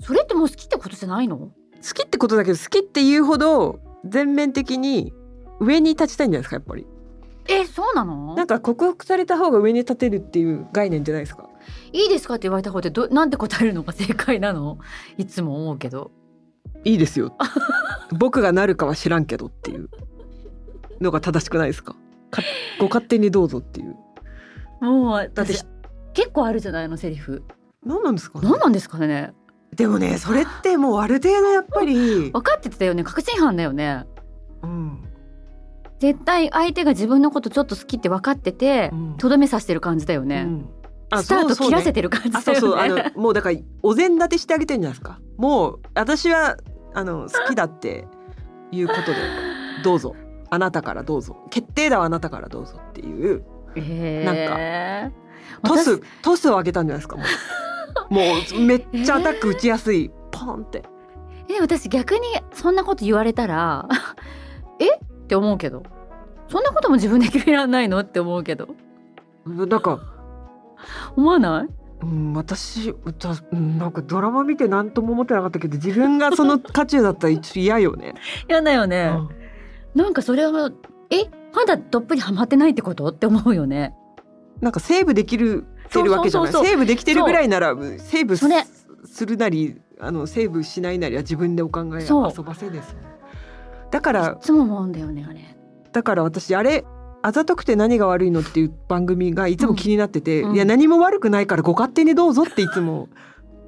[0.00, 1.36] それってもう好きってことじゃないの？
[1.38, 1.52] 好
[1.94, 5.12] きってことだけど好きっていうほど全面的に
[5.58, 6.86] 上に立ちたいんじゃないですかやっぱり
[7.48, 8.34] えそうなの？
[8.34, 11.48] なんか克服された方が上に立てるっていう概念じゃないですか？
[11.92, 14.78] いいですかって言われた方でどなんて答えるのが正解なの？
[15.18, 16.10] いつも思うけど。
[16.84, 17.36] いいですよ。
[18.18, 19.88] 僕がなるかは知らんけどっていう。
[21.00, 21.96] のが正しくないですか？
[22.78, 23.96] ご勝手にどうぞっていう。
[24.80, 25.54] もうだって
[26.14, 27.42] 結構あるじゃないのセリフ。
[27.84, 29.32] 何なんですか、ね、何なんですかね？
[29.74, 32.30] でもねそれってもうある程度やっぱり。
[32.32, 33.04] 分かってたよね。
[33.04, 34.06] 確信犯だよね。
[34.62, 35.04] うん
[36.02, 40.68] 絶対相手が自分のことちょっと好きって分かっててとど、うん、めさせてる感じだよね、うん。
[41.22, 42.60] スタート切らせてる感じだよね。
[42.60, 42.76] そうそう。
[42.76, 45.20] あのもうだからお膳立てしてあげてるんじゃないですか。
[45.36, 46.56] もう私は
[46.92, 48.08] あの好きだって
[48.72, 49.16] いうことで。
[49.84, 50.16] どうぞ。
[50.50, 51.36] あなたからどうぞ。
[51.50, 53.44] 決定だはあなたからどうぞっていう、
[53.76, 57.22] えー、なんかトストスを上げたんじゃないですかも
[58.10, 58.10] う。
[58.12, 58.20] も
[58.56, 60.82] うめっちゃアタック打ちやすい、えー、ポンって。
[61.48, 62.20] え私逆に
[62.54, 63.88] そんなこと言われたら
[64.80, 65.11] え？
[65.22, 65.82] って思うけど。
[66.48, 68.68] そんなことも自分で決められないのって思うけど。
[69.46, 70.00] なんか。
[71.16, 71.68] 思わない？
[72.02, 72.92] うん、私
[73.52, 78.14] なんかドラマ見て何とも思ってなかったけど自分がその渦中だったら嫌よね。
[78.50, 79.12] 嫌だよね。
[79.94, 80.02] うん。
[80.02, 80.72] なんかそれは
[81.10, 81.30] え？
[81.54, 83.06] まだどっぷりハマってないってこと？
[83.06, 83.94] って思うよね。
[84.60, 86.52] なんかセーブできるてるわけじゃない。
[86.52, 92.96] セーブできてるぐらいならセーブするなりあのセーブしないなりは自分でお考え遊ばせです
[93.92, 95.40] だからいつも思うんだよねあれ。
[95.92, 96.84] だから私あれ
[97.22, 100.50] あざとくて何が悪いのっていう番組がいつも気になってて、うん。
[100.50, 103.10] うん、いや何も悪くないからご勝手にどうぞっていつも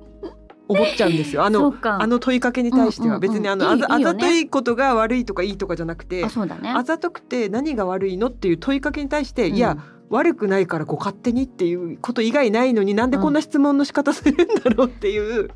[0.66, 1.44] 思っちゃうんですよ。
[1.44, 9.76] あのあの問いかけに対しては、別にあのあざあざといことが悪いとかいいとかじゃなくてあそうだ、ね、あざとくて何が悪いのっていう問いかけに対して、いや
[10.08, 15.50] 悪くないからご勝手にっていうこと以外ないのになんでこんな質問の仕方するんだろうっていう。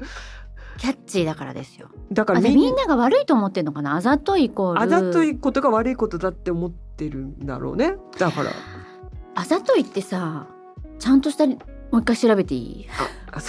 [0.78, 1.90] キャッチーだからですよ。
[2.12, 3.96] だからみみんなが悪いと思ってるのかな？
[3.96, 7.96] あざといイコールあざといことが悪いことだって思ってるんだろうね。
[8.18, 8.50] だから。
[9.34, 10.46] あざといってさ
[10.98, 11.54] ちゃんとしたも
[11.92, 12.86] う一回調べていい？
[13.30, 13.40] あ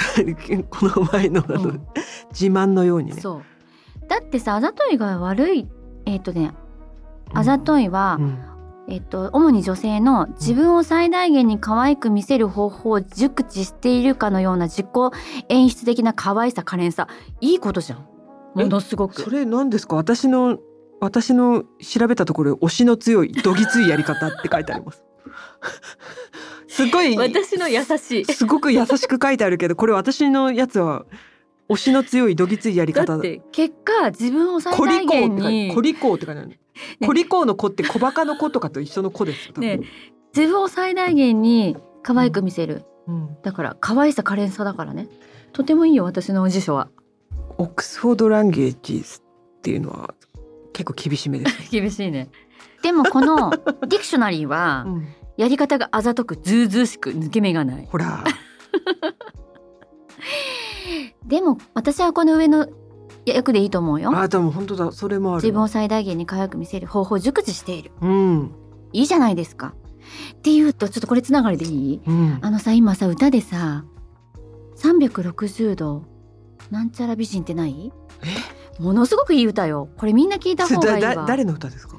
[0.70, 1.88] この前のあの、うん、
[2.32, 3.22] 自慢のようにね。
[3.22, 4.08] そう。
[4.08, 5.68] だってさあざといが悪い
[6.06, 6.52] えっ、ー、とね
[7.34, 8.49] あざといは、うん
[8.92, 14.88] えっと、主に女性の自分を最大限に可愛く見せる方法を熟知しているかのような自己
[15.50, 17.08] 演出的な可愛さ可憐さ。
[17.40, 18.08] いいことじゃん。
[18.56, 19.22] ものすごく。
[19.22, 19.96] それ何ですか？
[19.96, 20.58] 私の
[21.02, 25.04] 私の調べたところ推しの強いどぎついやり方って書いてあります。
[26.68, 28.26] すごい私の優しい。
[28.26, 31.06] すごく優しく書いてあるけどこれ私のやつは
[31.70, 33.14] 推しの強いどぎついやり方。
[33.14, 36.60] だって結果自分を最大限にコリコーって書いてある
[37.06, 39.82] コリコーの子って小バカの子とかと一緒の子ですね。
[40.36, 45.08] 自分を最大限に可愛く見せる、うん、だから可愛さ可憐さだからね。
[45.54, 46.90] とてもいいよ私の辞書は。
[47.58, 50.14] オックスフォードランゲージっていうのは
[50.72, 52.30] 結構厳しめです、ね、 厳しいね。
[52.82, 53.50] でもこの
[53.88, 54.88] ディクショナリーは、
[55.36, 57.86] やり方があざとくずうずうしく抜け目がない。
[57.86, 58.24] ほら。
[61.26, 62.68] でも私はこの上の
[63.34, 64.12] 役でいいと思うよ。
[64.16, 64.92] あでも本当だ。
[64.92, 68.52] それもある自分を最大限に可愛く見せる方法を熟知している、うん、
[68.94, 69.74] いいじゃないですか。
[70.34, 73.86] っていうとちょっとこれつながりでいい、うん、あのさ今さ歌でさ
[74.78, 76.04] 360度
[76.72, 77.92] なんちゃら美人ってない？
[78.80, 79.90] ものすごくいい歌よ。
[79.98, 81.26] これみんな聞いた方がいいわ。
[81.28, 81.98] 誰の歌ですか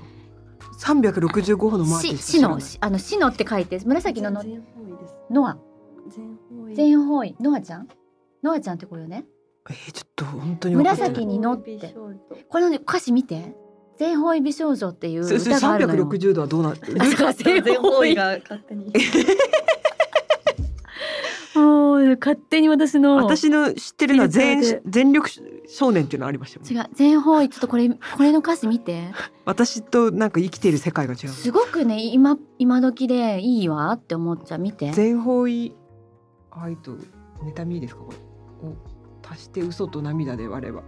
[0.81, 4.43] ？365歩のマーティスシノあのシノって書いて紫のの
[5.31, 5.59] ノア。
[6.75, 7.37] 全方位。
[7.39, 7.89] ノアちゃん？
[8.43, 9.27] ノアちゃんってこれよね
[9.69, 11.95] えー、ちょっと本当に紫に乗って。
[12.49, 13.55] この歌詞見て。
[13.99, 16.07] 全方位美少女っていう歌があるのよ。
[16.07, 16.99] 360度はどうなってる？
[17.35, 18.15] 全方位。
[18.15, 18.91] が勝手に。
[21.55, 25.29] もう勝手に私の私の知ってるのは全全力
[25.69, 26.97] 少年っていうのありましたよ、ね、違う。
[26.97, 29.09] 全方位ちょっとこれこれの歌詞見て。
[29.45, 34.61] 私となんか生きている世界が違うすごくね今今時でいいわって思っちゃう。
[34.61, 34.93] 見て。
[34.93, 35.75] 全方位
[36.51, 36.93] 愛と
[37.45, 38.01] 妬みですか？
[38.01, 38.13] こ
[38.63, 38.69] れ
[39.31, 40.83] を足して嘘と涙で割れば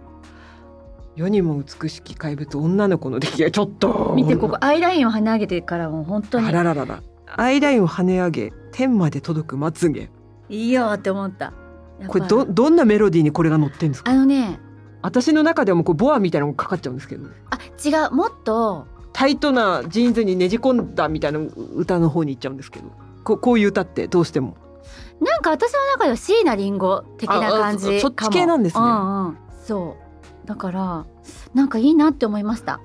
[1.15, 4.13] 世にも美しき怪物女の子の出来がちょっと。
[4.15, 6.47] 見てここアイラインを跳ね上げてからもう本当に。
[6.47, 7.03] あらららら。
[7.35, 10.09] アイラインを跳ね上げ天まで届くまつげ。
[10.49, 11.53] いいよって思った。
[12.07, 14.11] これどどんなメロディーにこれが載ってんですか？
[14.11, 14.59] あのね。
[15.03, 17.27] 私の中でもこうボアみたいなのがかかっちゃうんですけど。
[17.51, 18.87] あ違うもっと。
[19.13, 21.39] タイトなジーンズにねじ込んだみたいな
[21.75, 22.85] 歌の方に行っちゃうんですけど。
[23.23, 24.57] ここういう歌ってどうしても
[25.23, 29.97] なんか私の中では椎名林檎的な感じそっち系なんですね、うんうん、そ
[30.43, 30.47] う。
[30.47, 31.05] だから
[31.53, 32.81] なんかいいなって思いました。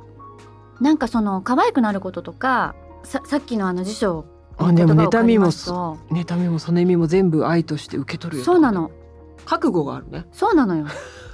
[0.81, 8.90] なんかその可愛くなることとかささっきのあの辞書あでも妬みも妬みもその意味も全部愛として受け取るそうなの。
[9.44, 10.27] 覚悟があるね。
[10.33, 10.87] そうなのよ。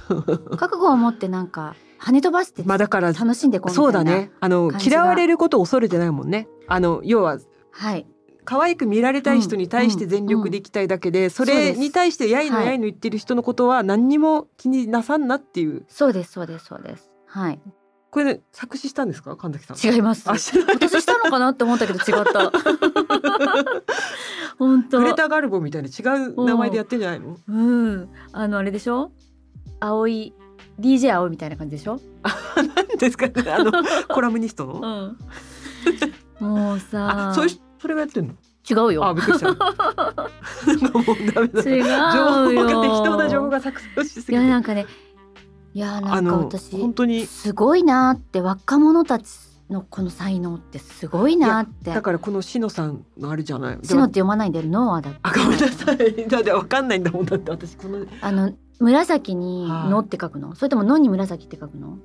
[0.57, 4.31] 覚悟を持ってなんか跳ね飛ばしてまあだから楽しんでこうそうだね。
[4.39, 6.47] あの嫌われることを恐れてないもんね。
[6.67, 7.37] あの要は
[7.71, 8.07] はい
[8.45, 15.85] 可愛く見られたい人に対して全力でいきたいだけで、それに対してやいのやいの言ってる人のことは何にも気になさんなっていう。
[15.89, 17.11] そうですそうですそうです。
[17.27, 17.59] はい。
[18.11, 19.35] これ、ね、作詞したんですか？
[19.35, 19.93] 神崎さん。
[19.93, 20.29] 違います。
[20.29, 22.51] 私したのかなって思ったけど違った。
[24.57, 24.99] 本当。
[24.99, 27.37] グレタガルボみたいな違う名前でやってんじゃないの？
[27.47, 28.09] うん。
[28.31, 29.11] あのあれでしょ？
[29.81, 30.33] 青い
[30.79, 31.99] DJ 青みたいな感じでしょ？
[32.55, 33.27] 何ですか？
[33.27, 33.71] ねあの
[34.07, 35.11] コラムニストの、
[36.39, 37.33] うん、もうさ。
[37.35, 38.33] そういうそれがやってんの？
[38.67, 39.05] 違うよ。
[39.05, 39.51] あ、びっくりした。
[39.51, 39.57] もう
[41.31, 41.61] ダメだ。
[41.61, 41.85] 違うよ。
[42.11, 44.31] 情報が適当な情報が錯綜しすぎて。
[44.33, 44.87] いやなんかね、
[45.75, 49.29] いやなんか私本当にすごいなって若者たち
[49.69, 51.93] のこの才能ってすごいなって。
[51.93, 53.85] だからこのしのさんのあれじゃない？
[53.85, 55.19] しのって読まないでノアだって。
[55.21, 56.27] あごめんなさい。
[56.27, 57.77] だってわかんないんだもんだって私。
[57.77, 61.99] このあの紫にのって書くの、それとものに紫って書くの？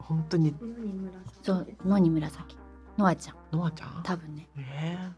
[0.00, 0.52] 本当に。
[1.44, 2.56] そうのに紫
[3.00, 3.36] ノアちゃん。
[3.52, 4.02] ノアちゃん？
[4.02, 5.10] 多分ね、えー。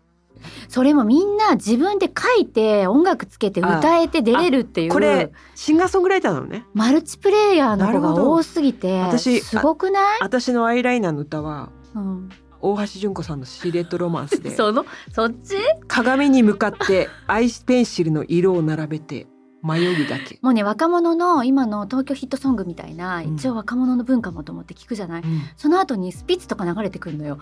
[0.69, 4.93] それもみんな自分で書いて音楽つけて歌えて出れるっていう。
[4.93, 6.65] これシンガーソングライターなのね。
[6.75, 10.19] マルチプレイヤーの子が多すぎて私すごくない？
[10.21, 12.29] 私のアイライナーの歌は、うん、
[12.61, 15.57] 大橋純子さんのシレットロマンスで そのそっち？
[15.87, 19.27] 鏡に向かってアイスペンシルの色を並べて
[19.63, 20.39] 迷うだけ。
[20.43, 27.39] もうね若者の今の東京ヒットソングみたいな、うん、一応若者の文化もと思って聞くじゃない、うん、その後にスピッツとか流れてくるのよ、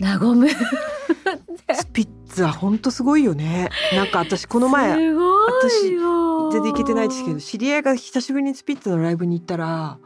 [0.00, 0.48] うん、和む。
[1.74, 3.68] スピッツは本当すごいよね。
[3.92, 5.90] なんか私この前私
[6.52, 9.98] 全然行けてないですけど知り合いが久しぶりにスピッツのライブに行ったら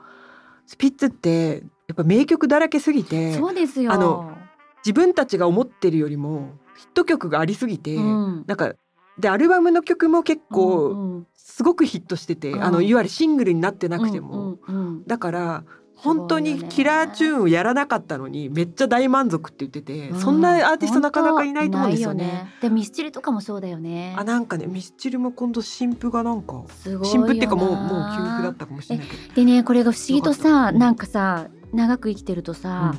[0.66, 3.92] スピッツってやっぱ名曲だらけすぎてそうですよ。
[3.92, 4.36] あの
[4.84, 8.72] 自分たちが思ってるよりもヒット曲がありすぎて、うん、なんか
[9.18, 12.64] でアルバムの曲も結う構んうんすごくヒットしてて、うん。
[12.64, 15.64] あのいわゆるシングルになってなくても、うんうんうんだから
[15.94, 20.20] 本当にキラーチューンをやらなかったのにめっちゃ大満足って言ってて、うん。
[20.20, 22.54] そんなアーティストなかなかいないと思うんですよ本当いないね。
[22.60, 24.14] でミスチルとかもそうだよね。
[24.18, 26.64] あなんかねミスチルも今度新譜がなんか
[27.04, 27.78] 新譜っていうかもうもう
[28.16, 29.34] 休譜だったかもしれないけど。
[29.34, 32.94] でねこれが不思議とさなんかさ長く生きてるとさ、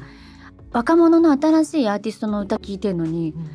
[0.72, 3.50] 若者の新しいアーティストの歌聞いてんのにうんうん。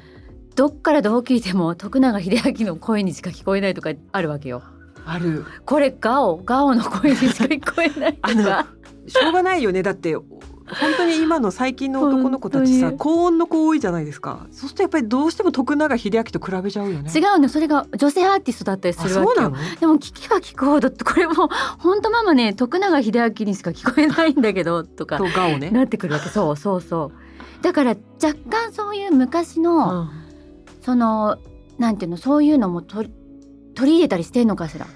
[0.56, 4.62] どっからどう聞いても徳永英明の声にしか聞こえないとかあるわけよ。
[5.06, 5.44] ある。
[5.64, 8.66] これガオガオの声にしか聞こえないと あのか。
[9.06, 9.82] しょうがないよね。
[9.82, 14.46] だって本当に今の最近の男の子たちさ高音の子多いじゃないですか。
[14.50, 17.10] そうするとやっぱりどうしても徳永英明と比べちゃうよね。
[17.14, 17.48] 違うの。
[17.48, 19.52] それが女性アーティストだったりすあるわけよ。
[19.80, 25.70] でも聞けば聞くほどこれもう本当ママね徳永英明にしか聞こえないんだけどとかとガオね。
[25.70, 26.28] なってくるわけ。
[26.28, 27.12] そうそうそ
[27.60, 27.62] う。
[27.62, 30.10] だから若干そういう昔の、うん。
[30.82, 31.38] その
[31.78, 33.14] なんていうのそういうのも取り
[33.78, 34.86] 取り入れたりしてんのかしら？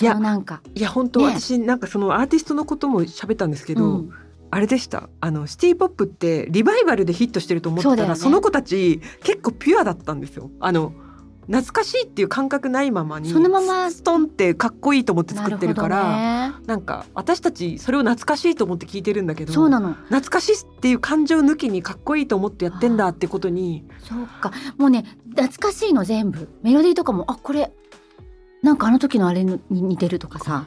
[0.00, 0.62] いやなんか。
[0.74, 4.10] いや本当、ね私なんかそのアーティストのことも喋ったんですけど、うん。
[4.52, 5.08] あれでした。
[5.20, 8.32] あのシティポップってリバイバルでヒットしてると思ってたらそ,、ね。
[8.32, 10.50] の子たち結構ピュアだったんですよ。
[10.60, 10.92] あの
[11.46, 16.54] 懐かしいっていう感覚ないままにそのままストンってかっこいいと思ってな作ってるからね。
[16.66, 19.94] なんか私たちそれを懐かしいと思って聞いてるんだけどそうなの。
[19.94, 24.52] 懐かしいっていう感情抜きにかっこいいと思ってやってんだってことにそうか。
[24.78, 26.48] もうね懐かしいの全部。
[26.62, 27.72] メロディーとかもあこれ
[28.62, 30.66] なんかあの時のあれに似てるとかさ。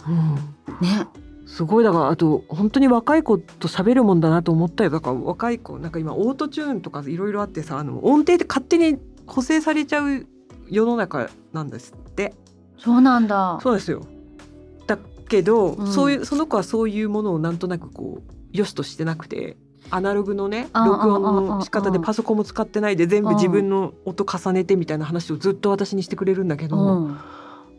[0.81, 1.07] ね。
[1.45, 1.83] すごい。
[1.83, 4.89] だからあと本当に若い子と喋るもんだなと思ったよ。
[4.89, 10.25] だから若い子なんか今オートチューンとかいろいろあってさあの音程で勝手に補正されちゃう
[10.69, 12.33] 世の中なんですって。
[12.77, 13.59] そうなんだ。
[13.61, 14.05] そうですよ。
[14.87, 14.97] だ
[15.29, 15.87] けど、うん。
[15.87, 19.57] そういうその子はそういうものをなんとなくこう良しとしてなくて
[19.89, 27.17] アナログのねあ録音の仕方でパソコンも使ってないで全部自分の音重ねてみたいな話をずっと私にしてくれるんだけど、うん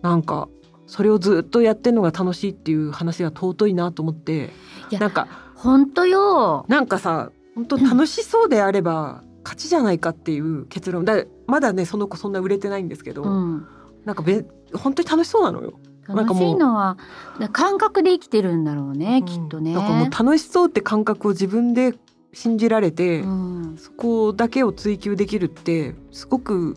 [0.05, 0.51] なんか
[0.87, 4.51] それをずっとやってるのが楽しいっていう話が尊いなと思って。
[4.93, 6.67] なんか本当よ。
[6.69, 11.07] なんかさ本当楽しそうであれば勝ちじゃないかっていう結論。
[11.07, 13.67] だまだねその子そんな売れてないんですけど、うん。
[14.05, 14.45] なんかべ
[14.75, 15.73] 本当に楽しそうなのよ。
[16.07, 16.99] なんか楽しいのは
[17.53, 19.25] 感覚で生きてるんだろうね、うん。
[19.25, 19.73] きっとね。
[19.73, 21.95] だからもう楽しそうって感覚を自分で
[22.35, 23.77] 信じられて、うん。
[23.79, 26.77] そこだけを追求できるってすごく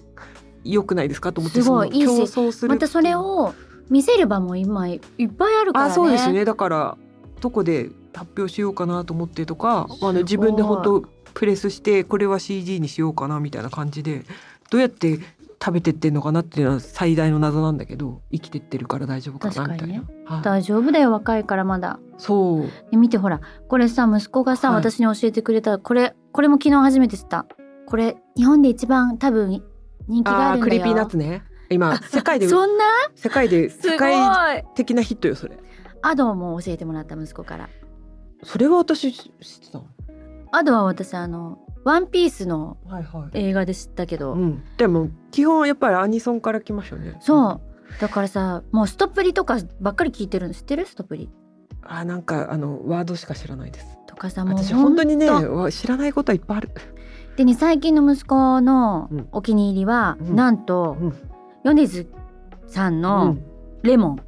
[0.71, 2.69] 良くないですかと思ってすごいいいし競争する。
[2.69, 3.53] またそれを
[3.89, 4.99] 見せる場も今いっ
[5.29, 5.91] ぱいあるからね。
[5.91, 6.45] あそうですね。
[6.45, 6.97] だから
[7.41, 10.09] どこで発表しようかなと思ってとかすごい。
[10.09, 11.01] あの自分で本当
[11.33, 14.23] プレスしてこれは CG にしようかなみたいな感じで
[14.71, 15.19] どうやって
[15.59, 20.41] 食べてってんのかなっていうのは最大の謎なんだけど生きてってるから大丈夫かなみたいな、はい。
[20.43, 21.99] 大丈夫だよ若いからまだ。
[22.17, 22.91] そう。
[22.91, 24.77] で見てほらこれさ息子がさ、はい。
[24.77, 27.45] 私に教えてくれたこれこれも昨日初めて知った。
[27.85, 29.63] これ日本で一番多分
[30.07, 30.63] 人気があるんだよ。
[30.63, 31.43] Creepy Nuts ね。
[31.69, 32.85] 今世界でそんな？
[33.15, 35.57] 世界です世界的なヒットよそれ。
[36.01, 37.69] Adoも教えてもらった息子から。
[38.43, 39.31] それは私知っ
[39.61, 39.85] てたの？
[40.51, 43.37] アドは私あのワンピースのはいはい。
[43.37, 47.17] 映画で知ったけど、うん、でも基本やっぱりアニソンから来ましたよね。
[47.19, 47.61] そう。
[47.99, 50.53] だからさもうストプリとかばっかり聞いてるの？
[50.53, 51.29] 知ってるストプリ。
[51.81, 53.87] あなんかあのワードしか知らないです。
[54.07, 55.27] とかさもう私本当にね
[55.71, 56.69] 知らないことはいっぱいある、
[57.37, 59.27] でね最近の息子のうん。
[59.31, 60.35] お気に入りは、うん。
[60.35, 61.13] なんと、うん。
[61.63, 62.07] 米津
[62.67, 63.41] さんうのん
[63.83, 64.19] 「レモン」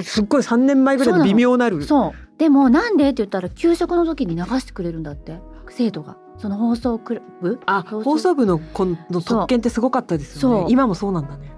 [0.00, 1.82] すっごい3年前ぐらいの微妙なる。
[1.84, 2.38] そう。
[2.38, 5.40] でもなんでって言ったら給食の時に流してくれるんだって。
[5.68, 6.16] 生徒が。
[6.38, 7.60] その放送クラブ？
[7.66, 8.34] あ放送。
[8.34, 10.66] 部の子の特権ってすごかったですよね。
[10.70, 11.52] 今もそうなんだね。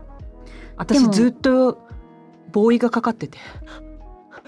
[0.77, 1.79] 私ずっと
[2.51, 3.39] ボーイがかかってて。
[3.39, 3.90] え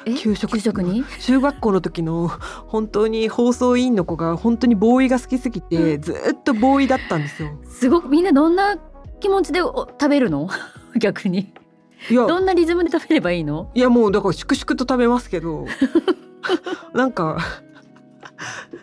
[0.04, 1.04] 給食給食に？
[1.20, 2.28] 中学校の時の
[2.66, 6.02] 本当に放送委員の子が本当にボーイが好きすぎて、うん。
[6.02, 7.50] ずっとボーイだったんですよ。
[7.64, 8.76] すごくみんなどんな
[9.20, 10.48] 気持ちでお食べるの？
[10.98, 11.52] 逆に。
[12.10, 12.26] いや。
[12.26, 13.70] どんなリズムで食べればいいの？
[13.74, 15.66] いやもうだから粛々と食べますけど。
[16.92, 17.38] なんか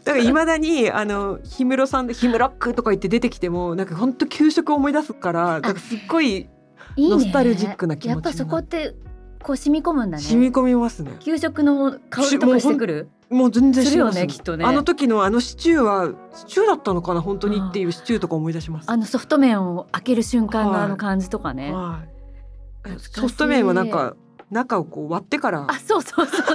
[0.05, 6.47] だからいまだにあの氷室さんで「氷室ック」とか言って出てきてもなんか本当給食を思い出すからなんかすっごい
[6.95, 7.09] いいね。
[7.09, 8.27] ノスタルジックな気持ちになる。
[8.27, 8.95] やっぱそこって
[9.43, 10.23] こう染み込むんだね。
[10.23, 11.11] 染み込みますね。
[11.19, 13.09] 給食の香りとかしてくる？
[13.29, 13.91] もう全然す。
[13.91, 14.65] るよねきっとね。
[14.65, 18.91] あの時のあのシチューはシチューだったのかな本当にっていうシチューとか思い出します。
[18.91, 20.81] あのソフト麺を開ける瞬間のはい。
[20.83, 22.89] あの感じとかね、はい。
[22.89, 24.15] 懐かしいソフト麺はなんか
[24.51, 26.45] 中をこう割ってからあそうそうそう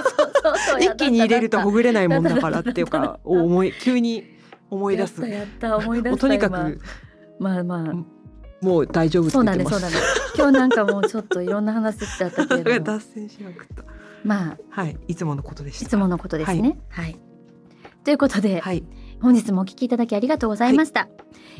[0.57, 4.23] そう 一気に入れるとほぐれないもんだからやっていうかを思い急に
[4.69, 5.25] 思い出す。
[5.25, 5.47] やっ
[6.17, 6.81] とにか今く
[7.39, 8.15] まあまあ。
[8.61, 9.95] もう大丈夫ってそうだねそうだね
[10.37, 12.79] 今日なんかもうちょっといろんな話しちゃったけれども。
[12.97, 13.83] 脱線しまくった。
[14.23, 14.57] まあ。
[14.69, 15.85] はいいつものことでした。
[15.85, 16.77] いつものことですね。
[16.89, 17.17] はい、
[18.03, 18.83] ということで、はい。
[19.21, 21.09] 本日もお聞きいただきありがとうございました、はい、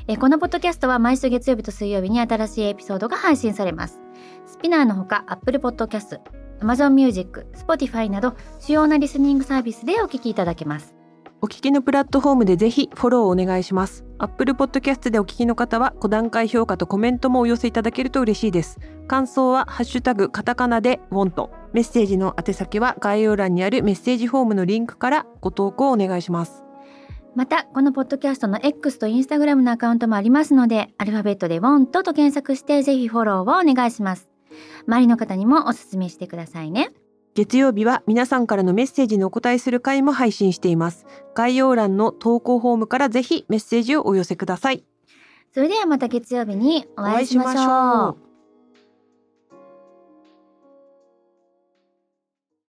[0.10, 4.00] えこのポッドキャストは毎週月曜日と水曜日に新しいエピソードが配信されます。
[4.46, 6.20] スピナーのほか Apple Podcast
[6.62, 10.95] Amazon Music、Spotify など主要なリスニングサービスでお聞きいただけます
[11.46, 14.04] お聞きのプラットフォームでぜひフォローをお願いします。
[14.18, 18.80] Apple Podcast でお聞きの方は5段階評価とコメントもお寄せいただけると嬉しいです。
[19.08, 21.52] 感想はハッシュタグカタカナでウォント。
[21.72, 26.64] メッセージの宛先は概要欄にあるメッセージフォームのリンクからご投稿お願いします。
[27.36, 34.32] またこのポッドキャストの X と Instagram のアカウントもありますのでアルファベットで WANT と検索してぜひフォローをお願いします。
[34.88, 36.90] 周りの方にもお勧めしてくださいね。
[37.36, 41.06] 月曜日は皆さんからのメッセージにお答えする回も配信しています。
[41.36, 44.86] 概要欄の投稿フォームからぜひメッセージをお寄せください。
[45.54, 48.35] それではまた月曜日にお会いしましょう